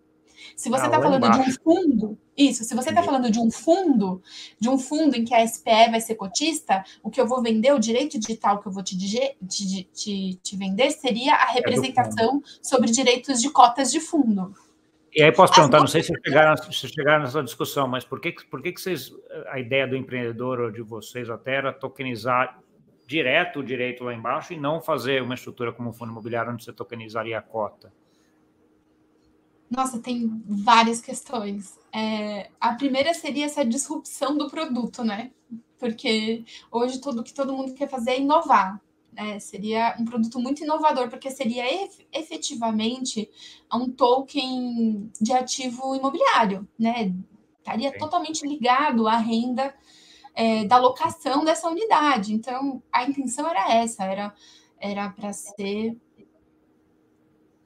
[0.54, 1.42] Se você está ah, falando embaixo.
[1.42, 4.22] de um fundo, isso, se você está falando de um fundo,
[4.58, 7.72] de um fundo em que a SPE vai ser cotista, o que eu vou vender,
[7.72, 12.42] o direito digital que eu vou te, te, te, te vender seria a é representação
[12.44, 14.54] é sobre direitos de cotas de fundo.
[15.12, 18.32] E aí posso perguntar, não sei se chegaram, se chegaram nessa discussão, mas por que,
[18.48, 19.12] por que, que vocês,
[19.48, 22.60] a ideia do empreendedor ou de vocês até era tokenizar
[23.06, 26.64] direto o direito lá embaixo e não fazer uma estrutura como um fundo imobiliário onde
[26.64, 27.92] você tokenizaria a cota?
[29.68, 31.78] Nossa, tem várias questões.
[31.92, 35.32] É, a primeira seria essa disrupção do produto, né?
[35.78, 38.80] Porque hoje tudo que todo mundo quer fazer é inovar.
[39.12, 39.38] Né?
[39.38, 41.64] Seria um produto muito inovador, porque seria
[42.12, 43.28] efetivamente
[43.72, 47.14] um token de ativo imobiliário, né?
[47.58, 47.98] Estaria Sim.
[47.98, 49.74] totalmente ligado à renda
[50.34, 52.32] é, da locação dessa unidade.
[52.32, 54.34] Então, a intenção era essa, era
[54.80, 55.96] era para ser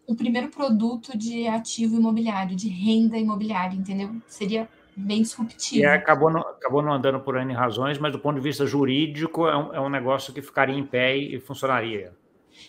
[0.06, 4.20] o primeiro produto de ativo imobiliário, de renda imobiliária, entendeu?
[4.26, 5.82] Seria bem disruptivo.
[5.82, 9.46] E acabou, não, acabou não andando por N razões, mas do ponto de vista jurídico
[9.46, 12.12] é um, é um negócio que ficaria em pé e funcionaria.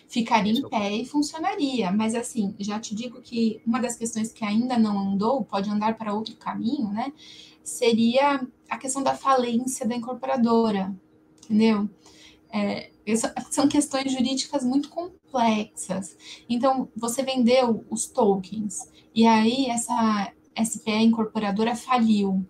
[0.08, 4.32] Ficaria Esse em pé e funcionaria, mas assim, já te digo que uma das questões
[4.32, 7.12] que ainda não andou, pode andar para outro caminho, né?
[7.62, 10.94] Seria a questão da falência da incorporadora,
[11.44, 11.88] entendeu?
[12.52, 12.90] É,
[13.50, 16.16] são questões jurídicas muito complexas.
[16.48, 20.32] Então, você vendeu os tokens, e aí essa
[20.64, 22.44] SPE incorporadora faliu.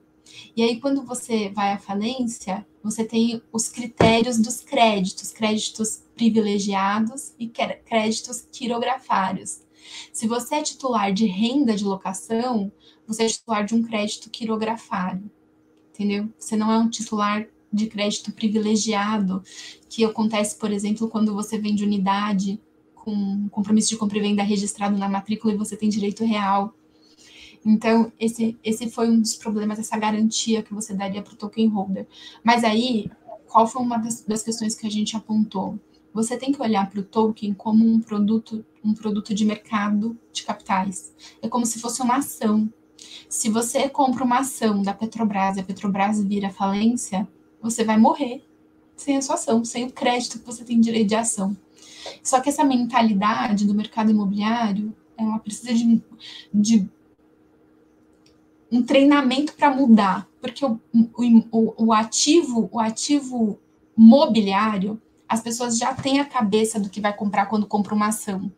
[0.56, 7.32] E aí, quando você vai à falência, você tem os critérios dos créditos, créditos privilegiados
[7.38, 9.60] e créditos quirografários.
[10.12, 12.72] Se você é titular de renda de locação,
[13.06, 15.30] você é titular de um crédito quirografário
[15.96, 16.28] entendeu?
[16.38, 19.42] Você não é um titular de crédito privilegiado,
[19.88, 22.60] que acontece, por exemplo, quando você vende unidade
[22.94, 26.74] com compromisso de compra e venda registrado na matrícula e você tem direito real.
[27.64, 31.68] Então, esse, esse foi um dos problemas, essa garantia que você daria para o token
[31.68, 32.06] holder.
[32.42, 33.10] Mas aí,
[33.48, 35.78] qual foi uma das, das questões que a gente apontou?
[36.12, 40.44] Você tem que olhar para o token como um produto, um produto de mercado de
[40.44, 41.12] capitais.
[41.42, 42.72] É como se fosse uma ação.
[43.28, 47.28] Se você compra uma ação da Petrobras e a Petrobras vira falência,
[47.60, 48.42] você vai morrer
[48.96, 51.56] sem a sua ação, sem o crédito que você tem direito de ação.
[52.22, 56.02] Só que essa mentalidade do mercado imobiliário, ela precisa de,
[56.52, 56.88] de
[58.76, 63.58] um treinamento para mudar, porque o, o, o, ativo, o ativo
[63.96, 68.52] mobiliário, as pessoas já têm a cabeça do que vai comprar quando compra uma ação.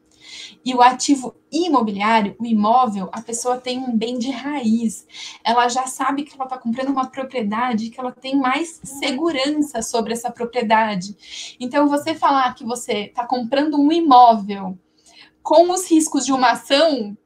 [0.65, 5.07] E o ativo imobiliário, o imóvel, a pessoa tem um bem de raiz.
[5.43, 10.13] Ela já sabe que ela está comprando uma propriedade, que ela tem mais segurança sobre
[10.13, 11.57] essa propriedade.
[11.59, 14.77] Então, você falar que você está comprando um imóvel
[15.43, 17.17] com os riscos de uma ação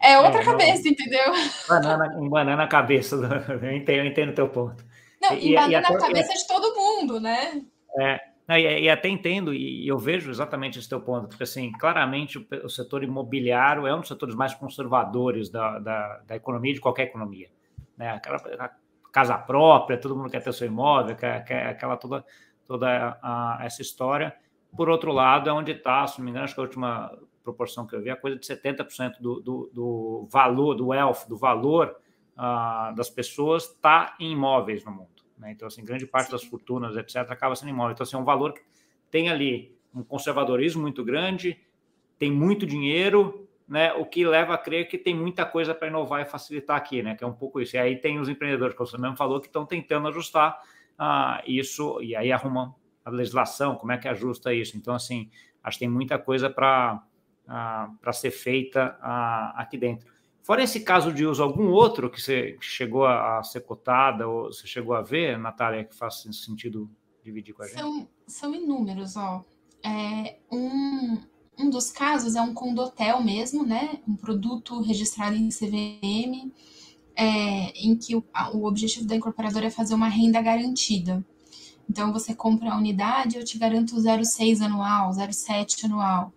[0.00, 1.32] é outra é, cabeça, não, entendeu?
[1.68, 3.16] Banana, um banana na cabeça.
[3.62, 4.84] Eu entendo, eu entendo o teu ponto.
[5.20, 7.62] Não, e, e banana na cabeça de todo mundo, né?
[7.98, 8.20] É,
[8.56, 12.46] e, e, até entendo, e eu vejo exatamente esse teu ponto, porque assim, claramente o,
[12.64, 17.04] o setor imobiliário é um dos setores mais conservadores da, da, da economia, de qualquer
[17.04, 17.50] economia.
[17.96, 18.10] Né?
[18.10, 18.38] Aquela
[19.12, 22.24] casa própria, todo mundo quer ter seu imóvel, quer, quer aquela toda,
[22.66, 24.34] toda a, essa história.
[24.76, 27.86] Por outro lado, é onde está, se não me engano, acho que a última proporção
[27.86, 31.96] que eu vi, a coisa de 70% do, do, do valor, do wealth, do valor
[32.36, 35.24] uh, das pessoas está em imóveis no mundo.
[35.38, 35.52] Né?
[35.52, 37.92] Então, assim, grande parte das fortunas, etc., acaba sendo imóvel.
[37.92, 38.60] Então, assim, é um valor que
[39.10, 41.58] tem ali um conservadorismo muito grande,
[42.18, 43.92] tem muito dinheiro, né?
[43.94, 47.14] O que leva a crer que tem muita coisa para inovar e facilitar aqui, né?
[47.14, 47.76] Que é um pouco isso.
[47.76, 50.60] E aí tem os empreendedores, como você mesmo falou, que estão tentando ajustar
[50.98, 54.76] uh, isso, e aí arrumam a legislação, como é que ajusta isso.
[54.76, 55.30] Então, assim,
[55.62, 57.02] acho que tem muita coisa para
[58.00, 58.98] para ser feita
[59.54, 60.06] aqui dentro.
[60.42, 64.66] Fora esse caso de uso, algum outro que você chegou a, ser cotada ou você
[64.66, 66.90] chegou a ver, Natália, que faz sentido
[67.22, 67.78] dividir com a gente?
[67.78, 69.44] São, são inúmeros, ó.
[69.84, 71.18] É, um,
[71.58, 74.00] um dos casos é um condotel mesmo, né?
[74.08, 76.50] Um produto registrado em CVM,
[77.14, 81.22] é, em que o, o objetivo da incorporadora é fazer uma renda garantida.
[81.90, 86.32] Então, você compra a unidade, eu te garanto 0,6 anual, 0,7 anual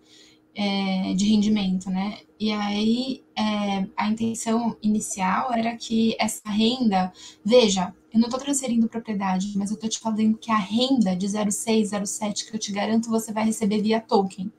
[0.54, 2.18] é, de rendimento, né?
[2.38, 7.12] E aí é, a intenção inicial era que essa renda,
[7.44, 11.26] veja, eu não estou transferindo propriedade, mas eu estou te falando que a renda de
[11.26, 14.52] 0,6, 0,7 que eu te garanto você vai receber via token.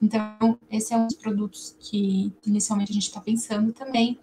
[0.00, 4.18] Então, esse é um dos produtos que inicialmente a gente está pensando também.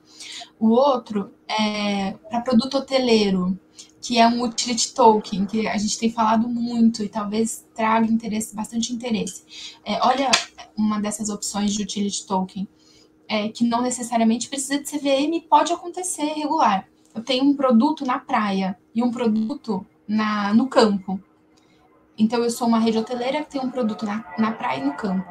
[0.59, 3.57] O outro é para produto hoteleiro
[4.01, 8.55] que é um utility token, que a gente tem falado muito e talvez traga interesse,
[8.55, 9.43] bastante interesse.
[9.85, 10.31] É, olha
[10.75, 12.67] uma dessas opções de utility token,
[13.27, 16.87] é, que não necessariamente precisa de CVM, pode acontecer regular.
[17.13, 21.21] Eu tenho um produto na praia e um produto na, no campo.
[22.17, 24.93] Então, eu sou uma rede hoteleira que tem um produto na, na praia e no
[24.93, 25.29] campo.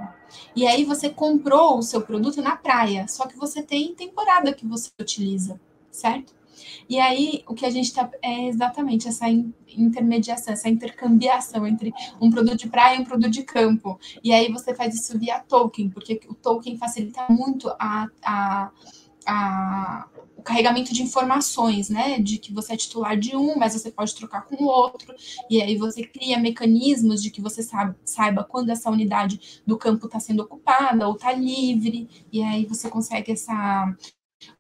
[0.55, 4.67] E aí, você comprou o seu produto na praia, só que você tem temporada que
[4.67, 5.61] você utiliza,
[5.91, 6.40] certo?
[6.89, 12.31] E aí, o que a gente está é exatamente essa intermediação, essa intercambiação entre um
[12.31, 13.99] produto de praia e um produto de campo.
[14.23, 18.71] E aí você faz isso via token, porque o token facilita muito a, a,
[19.27, 20.09] a
[20.41, 22.19] o carregamento de informações, né?
[22.19, 25.15] De que você é titular de um, mas você pode trocar com o outro,
[25.49, 27.63] e aí você cria mecanismos de que você
[28.05, 32.89] saiba quando essa unidade do campo está sendo ocupada ou está livre, e aí você
[32.89, 33.95] consegue essa.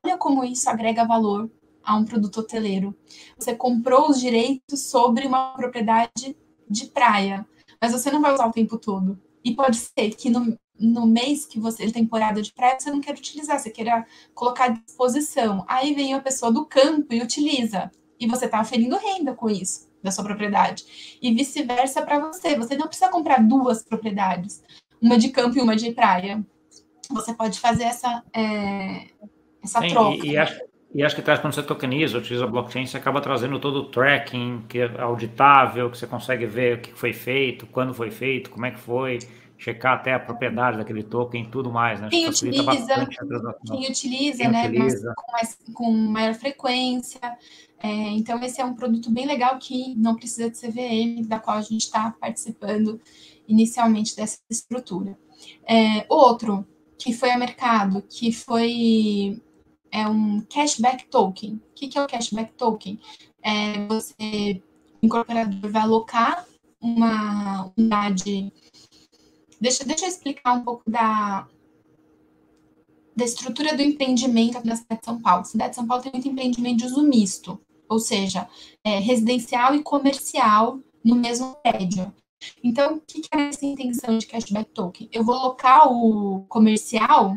[0.04, 1.50] Olha como isso agrega valor
[1.84, 2.96] a um produto hoteleiro.
[3.38, 6.36] Você comprou os direitos sobre uma propriedade
[6.68, 7.46] de praia,
[7.80, 9.18] mas você não vai usar o tempo todo.
[9.44, 13.00] E pode ser que no, no mês que você de temporada de praia você não
[13.00, 15.64] quer utilizar, você queira colocar à disposição.
[15.68, 17.90] Aí vem a pessoa do campo e utiliza.
[18.18, 21.18] E você está aferindo renda com isso da sua propriedade.
[21.20, 22.56] E vice-versa para você.
[22.56, 24.62] Você não precisa comprar duas propriedades,
[25.00, 26.44] uma de campo e uma de praia.
[27.10, 29.08] Você pode fazer essa, é,
[29.62, 30.26] essa Sim, troca.
[30.26, 30.60] E, e, acho,
[30.92, 34.64] e acho que traz quando você tokeniza, utiliza blockchain, você acaba trazendo todo o tracking,
[34.68, 38.66] que é auditável, que você consegue ver o que foi feito, quando foi feito, como
[38.66, 39.18] é que foi
[39.56, 42.08] checar até a propriedade daquele token e tudo mais, né?
[42.10, 42.64] Quem utiliza,
[43.66, 44.66] quem utiliza, quem né?
[44.66, 45.14] Utiliza.
[45.14, 47.20] Com, mais, com maior frequência.
[47.78, 51.58] É, então, esse é um produto bem legal que não precisa de CVM, da qual
[51.58, 52.98] a gente está participando
[53.46, 55.16] inicialmente dessa estrutura.
[55.68, 56.66] É, outro
[56.98, 59.40] que foi a mercado, que foi
[59.92, 61.54] é um cashback token.
[61.54, 63.00] O que, que é o cashback token?
[63.42, 64.62] É você,
[65.02, 66.46] o incorporador, vai alocar
[66.80, 68.52] uma unidade
[69.60, 71.46] Deixa, deixa eu explicar um pouco da,
[73.14, 75.42] da estrutura do empreendimento na cidade de São Paulo.
[75.42, 78.48] A cidade de São Paulo tem muito empreendimento de uso misto, ou seja,
[78.82, 82.10] é, residencial e comercial no mesmo prédio.
[82.64, 85.10] Então, o que é essa intenção de cashback token?
[85.12, 87.34] Eu vou alocar o comercial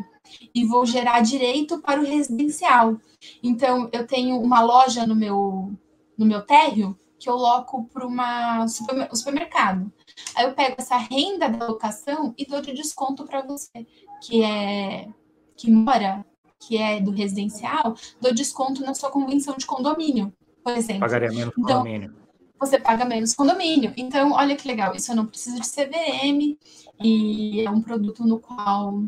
[0.53, 2.97] e vou gerar direito para o residencial.
[3.41, 5.71] Então, eu tenho uma loja no meu,
[6.17, 9.89] no meu térreo que eu loco para um supermercado.
[10.36, 13.88] Aí eu pego essa renda da locação e dou de desconto para você,
[14.21, 15.07] que é
[15.55, 16.26] que mora,
[16.59, 21.01] que é do residencial, dou desconto na sua convenção de condomínio, por exemplo.
[21.01, 22.15] Pagaria menos então, condomínio.
[22.59, 23.93] Você paga menos condomínio.
[23.95, 26.57] Então, olha que legal, isso eu não preciso de CVM
[27.01, 29.01] e é um produto no qual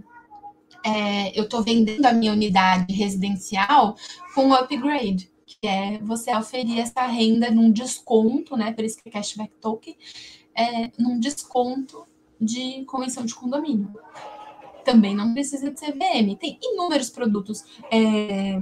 [0.85, 3.95] é, eu estou vendendo a minha unidade residencial
[4.35, 8.71] com upgrade, que é você oferir essa renda num desconto, né?
[8.71, 9.97] Por isso que é cashback token,
[10.53, 12.05] é, num desconto
[12.39, 13.91] de convenção de condomínio.
[14.83, 16.35] Também não precisa de CVM.
[16.39, 17.63] Tem inúmeros produtos.
[17.89, 18.61] É,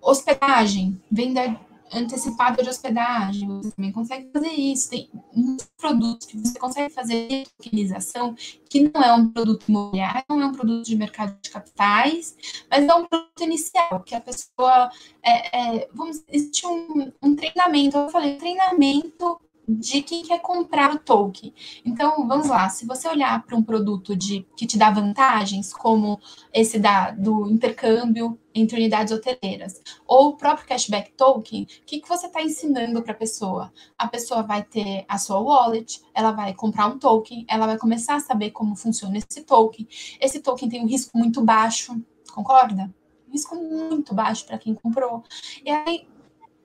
[0.00, 1.60] hospedagem, venda
[1.92, 4.90] antecipada de hospedagem, você também consegue fazer isso.
[4.90, 8.34] Tem muitos produtos que você consegue fazer tokenização,
[8.68, 12.36] que não é um produto imobiliário, não é um produto de mercado de capitais,
[12.70, 14.90] mas é um produto inicial, que a pessoa.
[15.22, 19.40] É, é, vamos, existe um, um treinamento, eu falei, treinamento
[19.78, 21.52] de quem quer comprar o token.
[21.84, 26.20] Então, vamos lá, se você olhar para um produto de, que te dá vantagens, como
[26.52, 32.08] esse da, do intercâmbio entre unidades hoteleiras, ou o próprio cashback token, o que, que
[32.08, 33.72] você está ensinando para a pessoa?
[33.96, 38.16] A pessoa vai ter a sua wallet, ela vai comprar um token, ela vai começar
[38.16, 39.88] a saber como funciona esse token.
[40.20, 42.00] Esse token tem um risco muito baixo,
[42.32, 42.92] concorda?
[43.32, 45.24] risco muito baixo para quem comprou.
[45.64, 46.06] E aí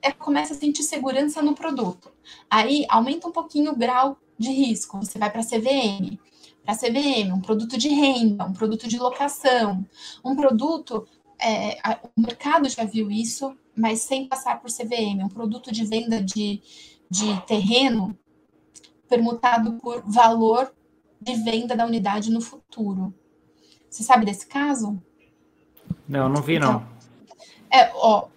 [0.02, 2.10] é, começa a sentir segurança no produto.
[2.50, 4.98] Aí aumenta um pouquinho o grau de risco.
[4.98, 6.18] Você vai para CVM.
[6.64, 9.84] Para CVM, um produto de renda, um produto de locação,
[10.24, 11.06] um produto.
[11.40, 15.84] É, a, o mercado já viu isso, mas sem passar por CVM, um produto de
[15.84, 16.60] venda de,
[17.10, 18.18] de terreno
[19.08, 20.72] permutado por valor
[21.20, 23.14] de venda da unidade no futuro.
[23.88, 25.02] Você sabe desse caso?
[26.06, 26.98] Não, não vi, então, não.
[27.70, 28.28] É, ó,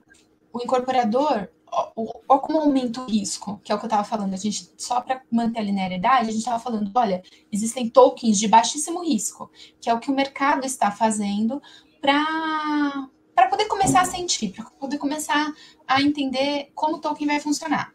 [0.53, 4.37] o incorporador, ó, como aumenta o risco, que é o que eu estava falando, a
[4.37, 9.03] gente, só para manter a linearidade, a gente estava falando, olha, existem tokens de baixíssimo
[9.03, 9.49] risco,
[9.79, 11.61] que é o que o mercado está fazendo
[12.01, 15.51] para para poder começar a sentir, para poder começar
[15.87, 17.91] a entender como o token vai funcionar.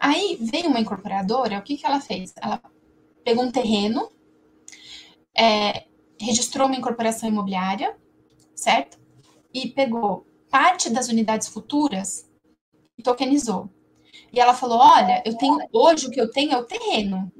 [0.00, 2.32] Aí veio uma incorporadora, o que, que ela fez?
[2.40, 2.60] Ela
[3.22, 4.10] pegou um terreno,
[5.36, 5.84] é,
[6.20, 7.96] registrou uma incorporação imobiliária,
[8.54, 8.98] certo?
[9.54, 12.28] E pegou parte das unidades futuras
[12.96, 13.70] e tokenizou.
[14.32, 17.30] E ela falou: Olha, eu tenho hoje o que eu tenho é o terreno.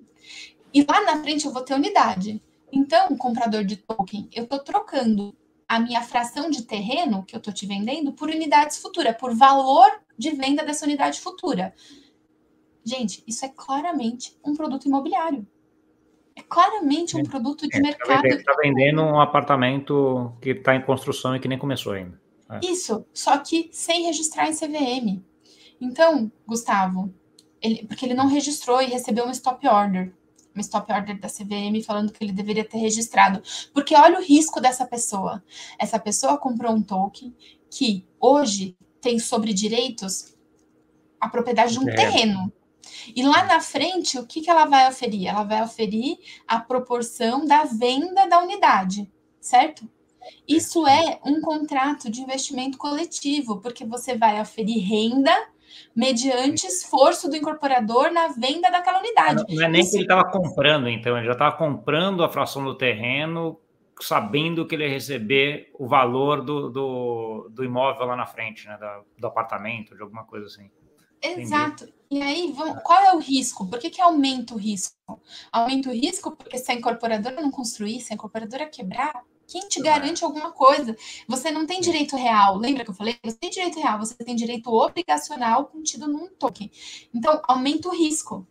[0.73, 2.43] E lá na frente eu vou ter unidade.
[2.71, 5.35] Então, comprador de token, eu estou trocando
[5.67, 9.91] a minha fração de terreno que eu estou te vendendo por unidades futuras, por valor
[10.17, 11.75] de venda dessa unidade futura.
[12.85, 15.47] Gente, isso é claramente um produto imobiliário.
[16.35, 18.27] É claramente um produto de é, tá mercado.
[18.27, 22.19] Está vendendo um apartamento que está em construção e que nem começou ainda.
[22.51, 22.61] É.
[22.65, 25.23] Isso, só que sem registrar em CVM.
[25.81, 27.13] Então, Gustavo,
[27.61, 30.15] ele, porque ele não registrou e recebeu um stop order,
[30.55, 33.43] uma stop order da CVM falando que ele deveria ter registrado.
[33.73, 35.43] Porque olha o risco dessa pessoa.
[35.79, 37.35] Essa pessoa comprou um token
[37.71, 40.37] que hoje tem sobre direitos
[41.21, 41.95] a propriedade de um é.
[41.95, 42.53] terreno.
[43.15, 45.29] E lá na frente, o que, que ela vai oferir?
[45.29, 49.89] Ela vai oferir a proporção da venda da unidade, certo?
[50.47, 55.33] Isso é um contrato de investimento coletivo, porque você vai oferir renda
[55.95, 59.45] mediante esforço do incorporador na venda daquela unidade.
[59.49, 59.91] Não, é nem Isso.
[59.91, 63.61] que ele estava comprando, então, ele já estava comprando a fração do terreno,
[64.01, 68.79] sabendo que ele ia receber o valor do, do, do imóvel lá na frente, né,
[68.79, 70.71] do, do apartamento, de alguma coisa assim.
[71.21, 71.85] Exato.
[71.85, 71.99] Entendi.
[72.11, 72.55] E aí,
[72.85, 73.69] qual é o risco?
[73.69, 74.97] Por que, que aumenta o risco?
[75.53, 79.81] Aumenta o risco porque se a incorporadora não construir, se a incorporadora quebrar, quem te
[79.81, 80.95] garante alguma coisa?
[81.27, 82.59] Você não tem direito real.
[82.59, 83.17] Lembra que eu falei?
[83.25, 86.71] Você tem direito real, você tem direito obrigacional contido num token.
[87.15, 88.47] Então, aumenta o risco.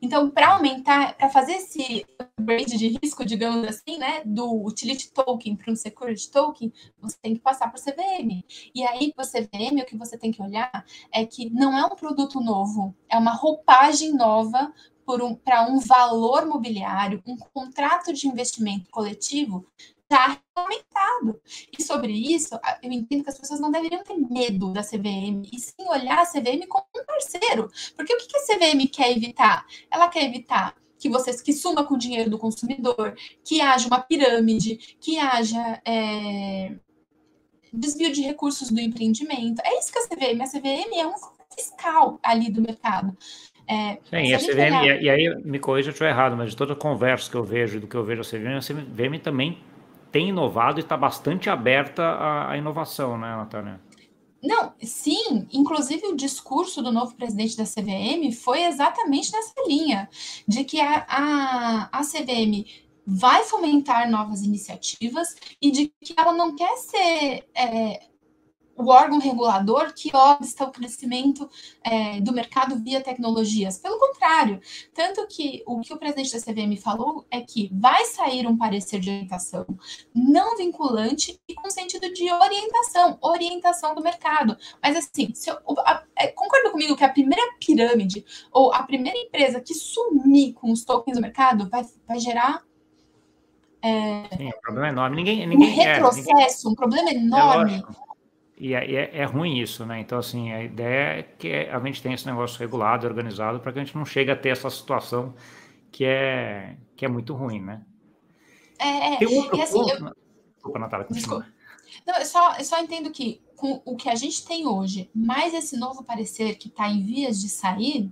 [0.00, 5.56] Então, para aumentar, para fazer esse upgrade de risco, digamos assim, né, do utility token
[5.56, 8.44] para um security token, você tem que passar por CVM.
[8.74, 11.96] E aí, para CVM, o que você tem que olhar é que não é um
[11.96, 14.72] produto novo, é uma roupagem nova
[15.16, 19.66] um, para um valor mobiliário, um contrato de investimento coletivo
[20.10, 21.40] já regulamentado.
[21.78, 25.58] E sobre isso, eu entendo que as pessoas não deveriam ter medo da CVM, e
[25.58, 27.70] sim olhar a CVM como um parceiro.
[27.94, 29.66] Porque o que a CVM quer evitar?
[29.90, 34.00] Ela quer evitar que você que suma com o dinheiro do consumidor, que haja uma
[34.00, 36.72] pirâmide, que haja é,
[37.72, 39.62] desvio de recursos do empreendimento.
[39.64, 41.14] É isso que a CVM, a CVM é um
[41.54, 43.16] fiscal ali do mercado.
[43.66, 45.02] É, Sim, a CVM, olhar...
[45.02, 47.44] e, aí me corrija se eu estiver errado, mas de toda a conversa que eu
[47.44, 49.58] vejo, do que eu vejo a CVM, a CVM também
[50.10, 53.80] tem inovado e está bastante aberta à, à inovação, né, Natália?
[54.42, 60.08] Não, sim, inclusive o discurso do novo presidente da CVM foi exatamente nessa linha,
[60.46, 62.64] de que a, a, a CVM
[63.04, 68.07] vai fomentar novas iniciativas e de que ela não quer ser é,
[68.78, 71.48] o órgão regulador que obsta o crescimento
[71.82, 73.78] é, do mercado via tecnologias.
[73.78, 74.60] Pelo contrário,
[74.94, 79.00] tanto que o que o presidente da CVM falou é que vai sair um parecer
[79.00, 79.66] de orientação
[80.14, 84.56] não vinculante e com sentido de orientação, orientação do mercado.
[84.82, 89.60] Mas assim, eu, a, é, concorda comigo que a primeira pirâmide ou a primeira empresa
[89.60, 92.62] que sumir com os tokens do mercado vai, vai gerar
[93.80, 95.16] é, Sim, um problema enorme.
[95.16, 97.74] Ninguém, ninguém, um retrocesso, é, ninguém, um problema enorme.
[97.76, 98.07] É
[98.60, 100.00] e é, é, é, ruim isso, né?
[100.00, 103.78] Então, assim, a ideia é que a gente tenha esse negócio regulado, organizado, para que
[103.78, 105.34] a gente não chegue a ter essa situação
[105.92, 107.82] que é, que é muito ruim, né?
[108.78, 109.16] É, é.
[109.16, 110.04] Tem outro e assim, ponto...
[110.04, 110.12] eu...
[110.54, 111.46] Desculpa, Natália, Desculpa.
[112.06, 115.54] Não, eu só, eu só entendo que com o que a gente tem hoje, mais
[115.54, 118.10] esse novo parecer que está em vias de sair,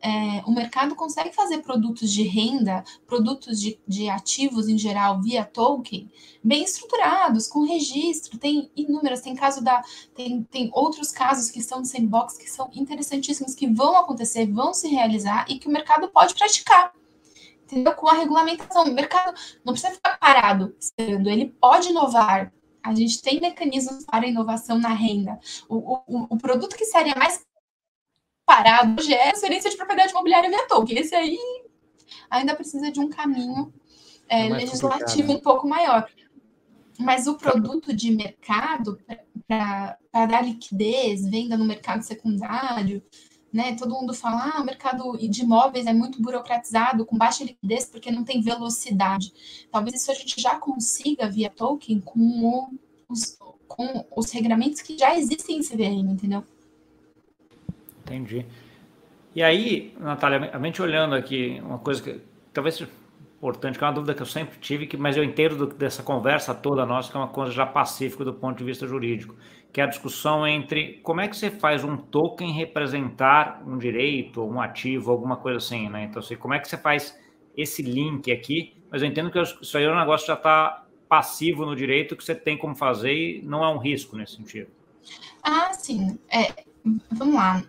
[0.00, 5.44] é, o mercado consegue fazer produtos de renda, produtos de, de, ativos em geral via
[5.44, 6.10] token,
[6.42, 8.38] bem estruturados, com registro.
[8.38, 9.82] Tem inúmeras, tem caso da.
[10.14, 14.72] Tem, tem outros casos que estão no sandbox que são interessantíssimos, que vão acontecer, vão
[14.72, 16.92] se realizar e que o mercado pode praticar.
[17.64, 17.92] Entendeu?
[17.94, 18.84] Com a regulamentação.
[18.84, 19.34] O mercado
[19.64, 22.52] não precisa ficar parado esperando, ele pode inovar.
[22.82, 25.38] A gente tem mecanismos para inovação na renda.
[25.68, 27.44] O, o, o produto que seria mais
[28.48, 30.98] parado hoje é a transferência de propriedade imobiliária via token.
[30.98, 31.38] Esse aí
[32.30, 33.70] ainda precisa de um caminho
[34.26, 36.08] é, é legislativo um pouco maior.
[36.98, 38.98] Mas o produto de mercado,
[39.46, 43.02] para dar liquidez, venda no mercado secundário,
[43.52, 43.76] né?
[43.76, 48.10] Todo mundo fala, ah, o mercado de imóveis é muito burocratizado, com baixa liquidez, porque
[48.10, 49.32] não tem velocidade.
[49.70, 52.70] Talvez isso a gente já consiga via token com
[53.08, 53.38] os,
[53.68, 56.42] com os regramentos que já existem em CVM, entendeu?
[58.08, 58.46] Entendi.
[59.34, 62.20] E aí, Natália, a gente olhando aqui, uma coisa que
[62.52, 62.80] talvez
[63.36, 66.02] importante, que é uma dúvida que eu sempre tive, que, mas eu entendo do, dessa
[66.02, 69.36] conversa toda nossa, que é uma coisa já pacífica do ponto de vista jurídico,
[69.72, 74.42] que é a discussão entre como é que você faz um token representar um direito,
[74.42, 76.04] um ativo, alguma coisa assim, né?
[76.04, 77.16] Então, assim, como é que você faz
[77.56, 78.74] esse link aqui?
[78.90, 82.16] Mas eu entendo que isso aí é um negócio que já está passivo no direito,
[82.16, 84.68] que você tem como fazer e não é um risco nesse sentido.
[85.44, 86.18] Ah, sim.
[86.28, 86.64] É,
[87.12, 87.62] vamos lá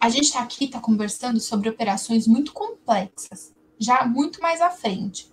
[0.00, 5.30] a gente está aqui, está conversando sobre operações muito complexas, já muito mais à frente.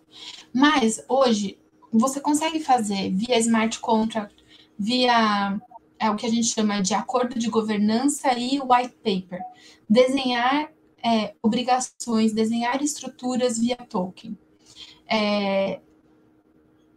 [0.54, 1.58] Mas hoje
[1.92, 4.44] você consegue fazer via smart contract,
[4.78, 5.60] via
[5.98, 9.40] é o que a gente chama de acordo de governança e white paper,
[9.90, 10.70] desenhar
[11.04, 14.38] é, obrigações, desenhar estruturas via token.
[15.08, 15.80] É,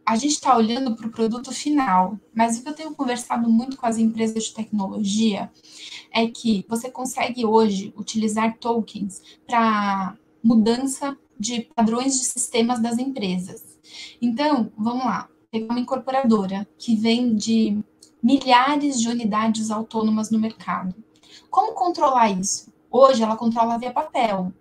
[0.09, 3.76] a gente está olhando para o produto final, mas o que eu tenho conversado muito
[3.76, 5.52] com as empresas de tecnologia
[6.11, 13.62] é que você consegue hoje utilizar tokens para mudança de padrões de sistemas das empresas.
[14.18, 17.78] Então, vamos lá, pegar uma incorporadora que vende
[18.22, 20.94] milhares de unidades autônomas no mercado.
[21.50, 22.72] Como controlar isso?
[22.90, 24.54] Hoje ela controla via papel,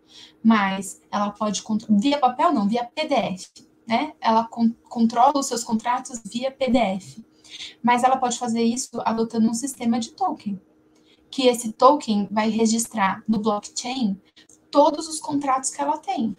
[0.43, 3.47] mas ela pode controlar via papel não, via PDF,
[3.87, 4.13] né?
[4.19, 7.23] Ela con controla os seus contratos via PDF.
[7.81, 10.59] Mas ela pode fazer isso adotando um sistema de token,
[11.31, 14.19] que esse token vai registrar no blockchain
[14.69, 16.35] todos os contratos que ela tem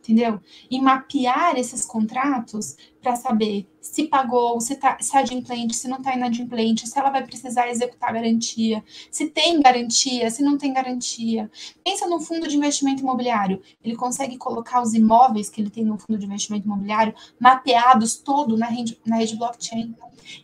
[0.00, 0.40] entendeu?
[0.70, 6.14] E mapear esses contratos para saber se pagou, se está se adimplente, se não está
[6.14, 11.50] inadimplente, se ela vai precisar executar garantia, se tem garantia, se não tem garantia.
[11.82, 13.62] Pensa no fundo de investimento imobiliário.
[13.82, 18.56] Ele consegue colocar os imóveis que ele tem no fundo de investimento imobiliário mapeados todo
[18.56, 19.94] na rede, na rede blockchain.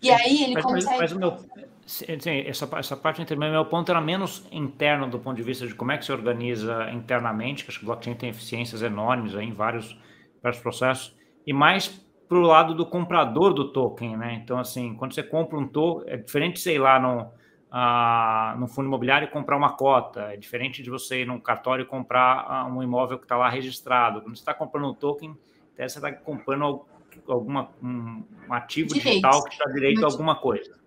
[0.03, 0.99] E aí ele mas, consegue.
[0.99, 1.39] Mas, mas meu,
[1.87, 5.75] Sim, essa, essa parte intermédia, meu ponto era menos interno do ponto de vista de
[5.75, 9.47] como é que se organiza internamente, que acho que o blockchain tem eficiências enormes aí
[9.47, 9.97] em vários,
[10.43, 11.17] vários processos,
[11.47, 11.87] e mais
[12.29, 14.35] para o lado do comprador do token, né?
[14.43, 17.31] Então, assim, quando você compra um token, é diferente, sei lá, no,
[17.71, 21.87] ah, no fundo imobiliário comprar uma cota, é diferente de você ir num cartório e
[21.87, 24.23] comprar ah, um imóvel que está lá registrado.
[24.23, 25.37] Quando você está comprando um token,
[25.77, 26.85] você está comprando
[27.29, 29.09] alguma, um, um ativo Direito.
[29.09, 30.85] digital que está direito a alguma coisa.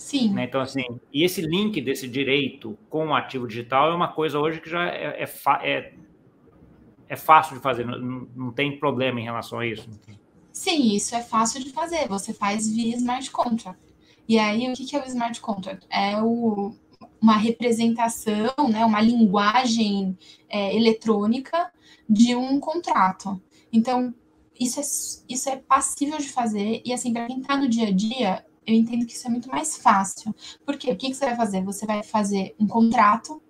[0.00, 0.30] Sim.
[0.32, 0.44] Né?
[0.44, 0.82] Então, assim,
[1.12, 4.86] e esse link desse direito com o ativo digital é uma coisa hoje que já
[4.88, 5.30] é, é,
[5.62, 5.94] é,
[7.06, 9.86] é fácil de fazer, não, não, tem problema em relação a isso.
[10.50, 12.08] Sim, isso é fácil de fazer.
[12.08, 13.78] Você faz via smart contract.
[14.26, 15.86] E aí, o que é o smart contract?
[15.90, 16.74] É o,
[17.20, 20.16] uma representação, né, uma linguagem
[20.48, 21.70] é, eletrônica
[22.08, 23.38] de um contrato.
[23.70, 24.14] Então,
[24.58, 24.82] isso é,
[25.34, 26.80] isso é passível de fazer.
[26.86, 29.48] E, assim, para quem está no dia a dia, eu entendo que isso é muito
[29.48, 30.34] mais fácil.
[30.64, 30.90] Por quê?
[30.92, 31.62] O que, que você vai fazer?
[31.64, 33.42] Você vai fazer um contrato,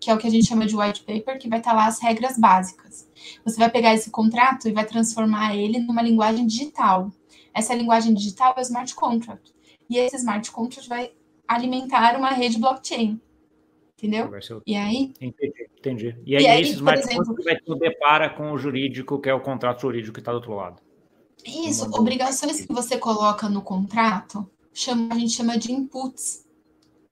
[0.00, 2.00] que é o que a gente chama de white paper, que vai estar lá as
[2.00, 3.08] regras básicas.
[3.44, 7.10] Você vai pegar esse contrato e vai transformar ele numa linguagem digital.
[7.54, 9.54] Essa linguagem digital é o smart contract.
[9.88, 11.12] E esse smart contract vai
[11.46, 13.20] alimentar uma rede blockchain.
[13.96, 14.30] Entendeu?
[14.66, 15.14] E aí?
[15.20, 16.16] Entendi, entendi.
[16.26, 19.30] E aí, e aí esse smart exemplo, contract vai se depara com o jurídico, que
[19.30, 20.82] é o contrato jurídico que está do outro lado.
[21.46, 24.48] Isso, obrigações que você coloca no contrato,
[24.78, 26.44] chama, a gente chama de inputs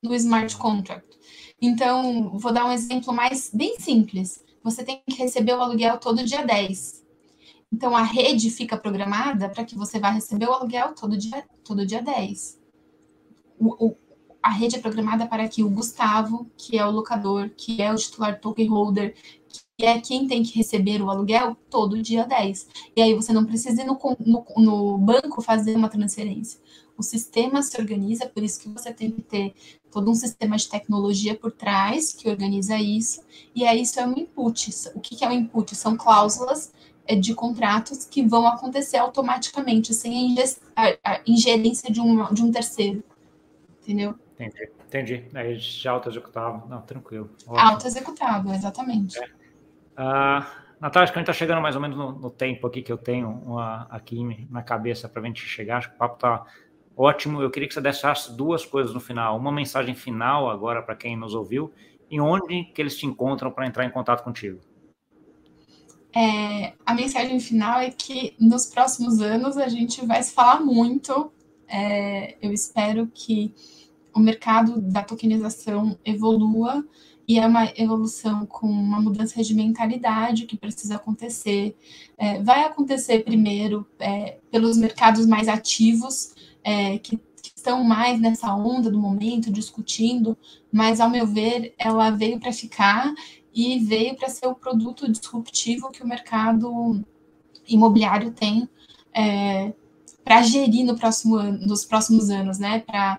[0.02, 1.18] no smart contract.
[1.60, 4.44] Então, vou dar um exemplo mais bem simples.
[4.62, 7.02] Você tem que receber o aluguel todo dia 10.
[7.72, 11.86] Então, a rede fica programada para que você vá receber o aluguel todo dia, todo
[11.86, 12.60] dia 10.
[13.58, 13.96] O, o,
[14.42, 17.96] a rede é programada para que o Gustavo, que é o locador, que é o
[17.96, 19.14] titular token holder,
[19.76, 22.68] que é quem tem que receber o aluguel todo dia 10.
[22.96, 26.60] E aí você não precisa ir no, no, no, banco fazer uma transferência.
[26.96, 29.54] O sistema se organiza, por isso que você tem que ter
[29.90, 33.22] todo um sistema de tecnologia por trás que organiza isso,
[33.54, 34.70] e aí isso é um input.
[34.94, 35.74] O que, é um input?
[35.74, 36.72] São cláusulas
[37.06, 40.34] é, de contratos que vão acontecer automaticamente, sem
[40.76, 43.02] a ingerência de um, de um terceiro.
[43.82, 44.14] Entendeu?
[44.34, 45.24] Entendi, entendi.
[45.34, 46.66] Aí já auto-executava.
[46.68, 47.30] Não, tranquilo.
[47.46, 49.18] Auto-executava, exatamente.
[49.18, 49.26] É.
[49.96, 52.82] Uh, Natália, acho que a gente está chegando mais ou menos no, no, tempo aqui
[52.82, 55.78] que eu tenho uma, aqui na cabeça para a gente chegar.
[55.78, 56.44] Acho que o papo está
[56.96, 57.42] ótimo.
[57.42, 59.36] Eu queria que você deixasse duas coisas no final.
[59.36, 61.72] Uma mensagem final agora para quem nos ouviu
[62.10, 64.60] e onde que eles te encontram para entrar em contato contigo.
[66.14, 71.32] É, a mensagem final é que nos próximos anos a gente vai se falar muito.
[71.66, 73.52] É, eu espero que
[74.14, 76.84] o mercado da tokenização evolua
[77.26, 81.76] e é uma evolução com uma mudança de mentalidade que precisa acontecer.
[82.18, 88.54] É, vai acontecer primeiro é, pelos mercados mais ativos, é, que, que, estão mais nessa
[88.54, 90.36] onda do momento, discutindo,
[90.70, 93.14] mas, ao meu ver, ela veio para ficar
[93.54, 97.02] e veio para ser o produto disruptivo que o mercado
[97.66, 98.68] imobiliário tem
[99.14, 99.72] é,
[100.24, 102.80] para gerir no próximo ano, nos próximos anos, né?
[102.80, 103.18] Para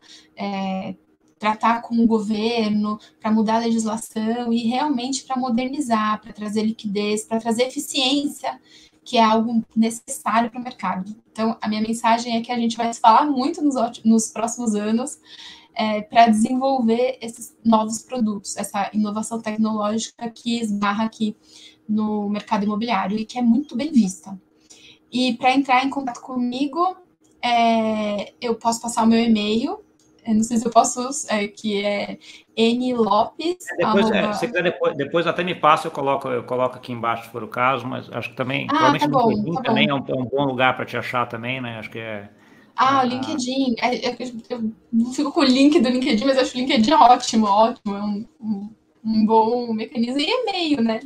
[1.45, 6.63] é, tratar com o governo, para mudar a legislação e realmente para modernizar, para trazer
[6.63, 8.59] liquidez, para trazer eficiência,
[9.03, 11.15] que é algo necessário para o mercado.
[11.31, 15.19] Então, a minha mensagem é que a gente vai falar muito nos, nos próximos anos
[15.75, 21.35] é, para desenvolver esses novos produtos, essa inovação tecnológica que esbarra aqui
[21.87, 24.39] no mercado imobiliário e que é muito bem vista.
[25.11, 26.97] E para entrar em contato comigo,
[27.41, 29.84] é, eu posso passar o meu e-mail,
[30.33, 30.99] não sei se eu posso,
[31.29, 32.17] é, que é
[32.55, 33.57] N Lopes.
[33.71, 34.29] É, depois, arroba...
[34.29, 37.29] é, se quiser, depois, depois até me passa, eu coloco, eu coloco aqui embaixo se
[37.29, 40.15] for o caso, mas acho que também, ah, tá bom, tá também é um, é
[40.15, 41.77] um, bom lugar para te achar também, né?
[41.77, 42.29] Acho que é.
[42.75, 43.75] Ah, o LinkedIn.
[43.79, 44.17] É, é,
[44.49, 47.95] eu não fico com o link do LinkedIn, mas acho o LinkedIn ótimo, ótimo.
[47.95, 48.69] É um, um,
[49.03, 50.19] um bom mecanismo.
[50.19, 50.99] E e-mail, né?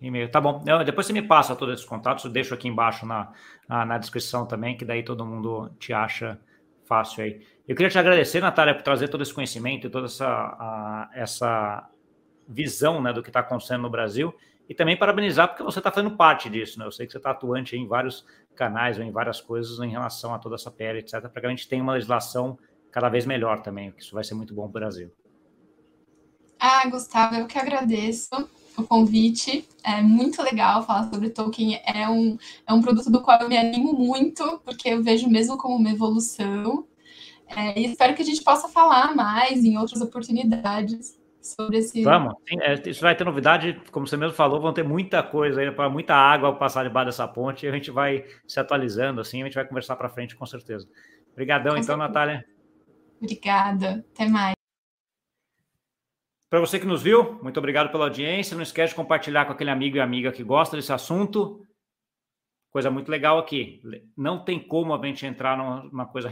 [0.00, 0.62] E-mail, tá bom.
[0.66, 3.32] Eu, depois você me passa todos esses contatos, eu deixo aqui embaixo na,
[3.68, 6.38] na, na descrição também, que daí todo mundo te acha
[6.84, 7.40] fácil aí.
[7.66, 11.88] Eu queria te agradecer, Natália, por trazer todo esse conhecimento e toda essa, a, essa
[12.46, 14.34] visão né, do que está acontecendo no Brasil
[14.68, 16.78] e também parabenizar porque você está fazendo parte disso.
[16.78, 16.84] Né?
[16.84, 20.38] Eu sei que você está atuante em vários canais, em várias coisas em relação a
[20.38, 22.58] toda essa PL, etc., para que a gente tenha uma legislação
[22.92, 25.10] cada vez melhor também, que isso vai ser muito bom para o Brasil.
[26.60, 29.68] Ah, Gustavo, eu que agradeço o convite.
[29.82, 31.80] É muito legal falar sobre Tolkien.
[31.84, 35.58] É um, é um produto do qual eu me animo muito, porque eu vejo mesmo
[35.58, 36.86] como uma evolução.
[37.56, 42.02] É, e espero que a gente possa falar mais em outras oportunidades sobre esse.
[42.02, 45.60] Vamos, Sim, é, isso vai ter novidade, como você mesmo falou, vão ter muita coisa
[45.60, 49.42] aí, para muita água passar debaixo dessa ponte, e a gente vai se atualizando, assim,
[49.42, 50.88] a gente vai conversar para frente, com certeza.
[51.32, 52.08] Obrigadão, com então, certeza.
[52.08, 52.44] Natália.
[53.20, 54.54] Obrigada, até mais.
[56.50, 58.54] Para você que nos viu, muito obrigado pela audiência.
[58.54, 61.66] Não esquece de compartilhar com aquele amigo e amiga que gosta desse assunto.
[62.70, 63.82] Coisa muito legal aqui.
[64.16, 66.30] Não tem como a gente entrar numa coisa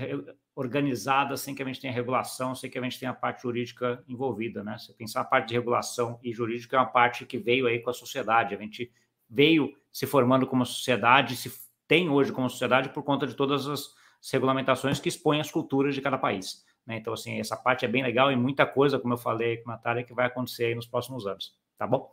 [0.54, 4.02] organizada sem que a gente tenha regulação, sem que a gente tenha a parte jurídica
[4.06, 4.76] envolvida, né?
[4.78, 7.90] Você pensar a parte de regulação e jurídica é uma parte que veio aí com
[7.90, 8.54] a sociedade.
[8.54, 8.92] A gente
[9.28, 11.50] veio se formando como sociedade, se
[11.88, 13.94] tem hoje como sociedade por conta de todas as
[14.30, 16.64] regulamentações que expõem as culturas de cada país.
[16.86, 16.96] Né?
[16.96, 19.74] Então, assim, essa parte é bem legal e muita coisa, como eu falei com a
[19.74, 22.12] Natália, que vai acontecer aí nos próximos anos, tá bom?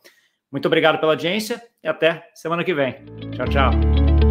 [0.52, 2.94] Muito obrigado pela audiência e até semana que vem.
[3.36, 4.29] Tchau, tchau.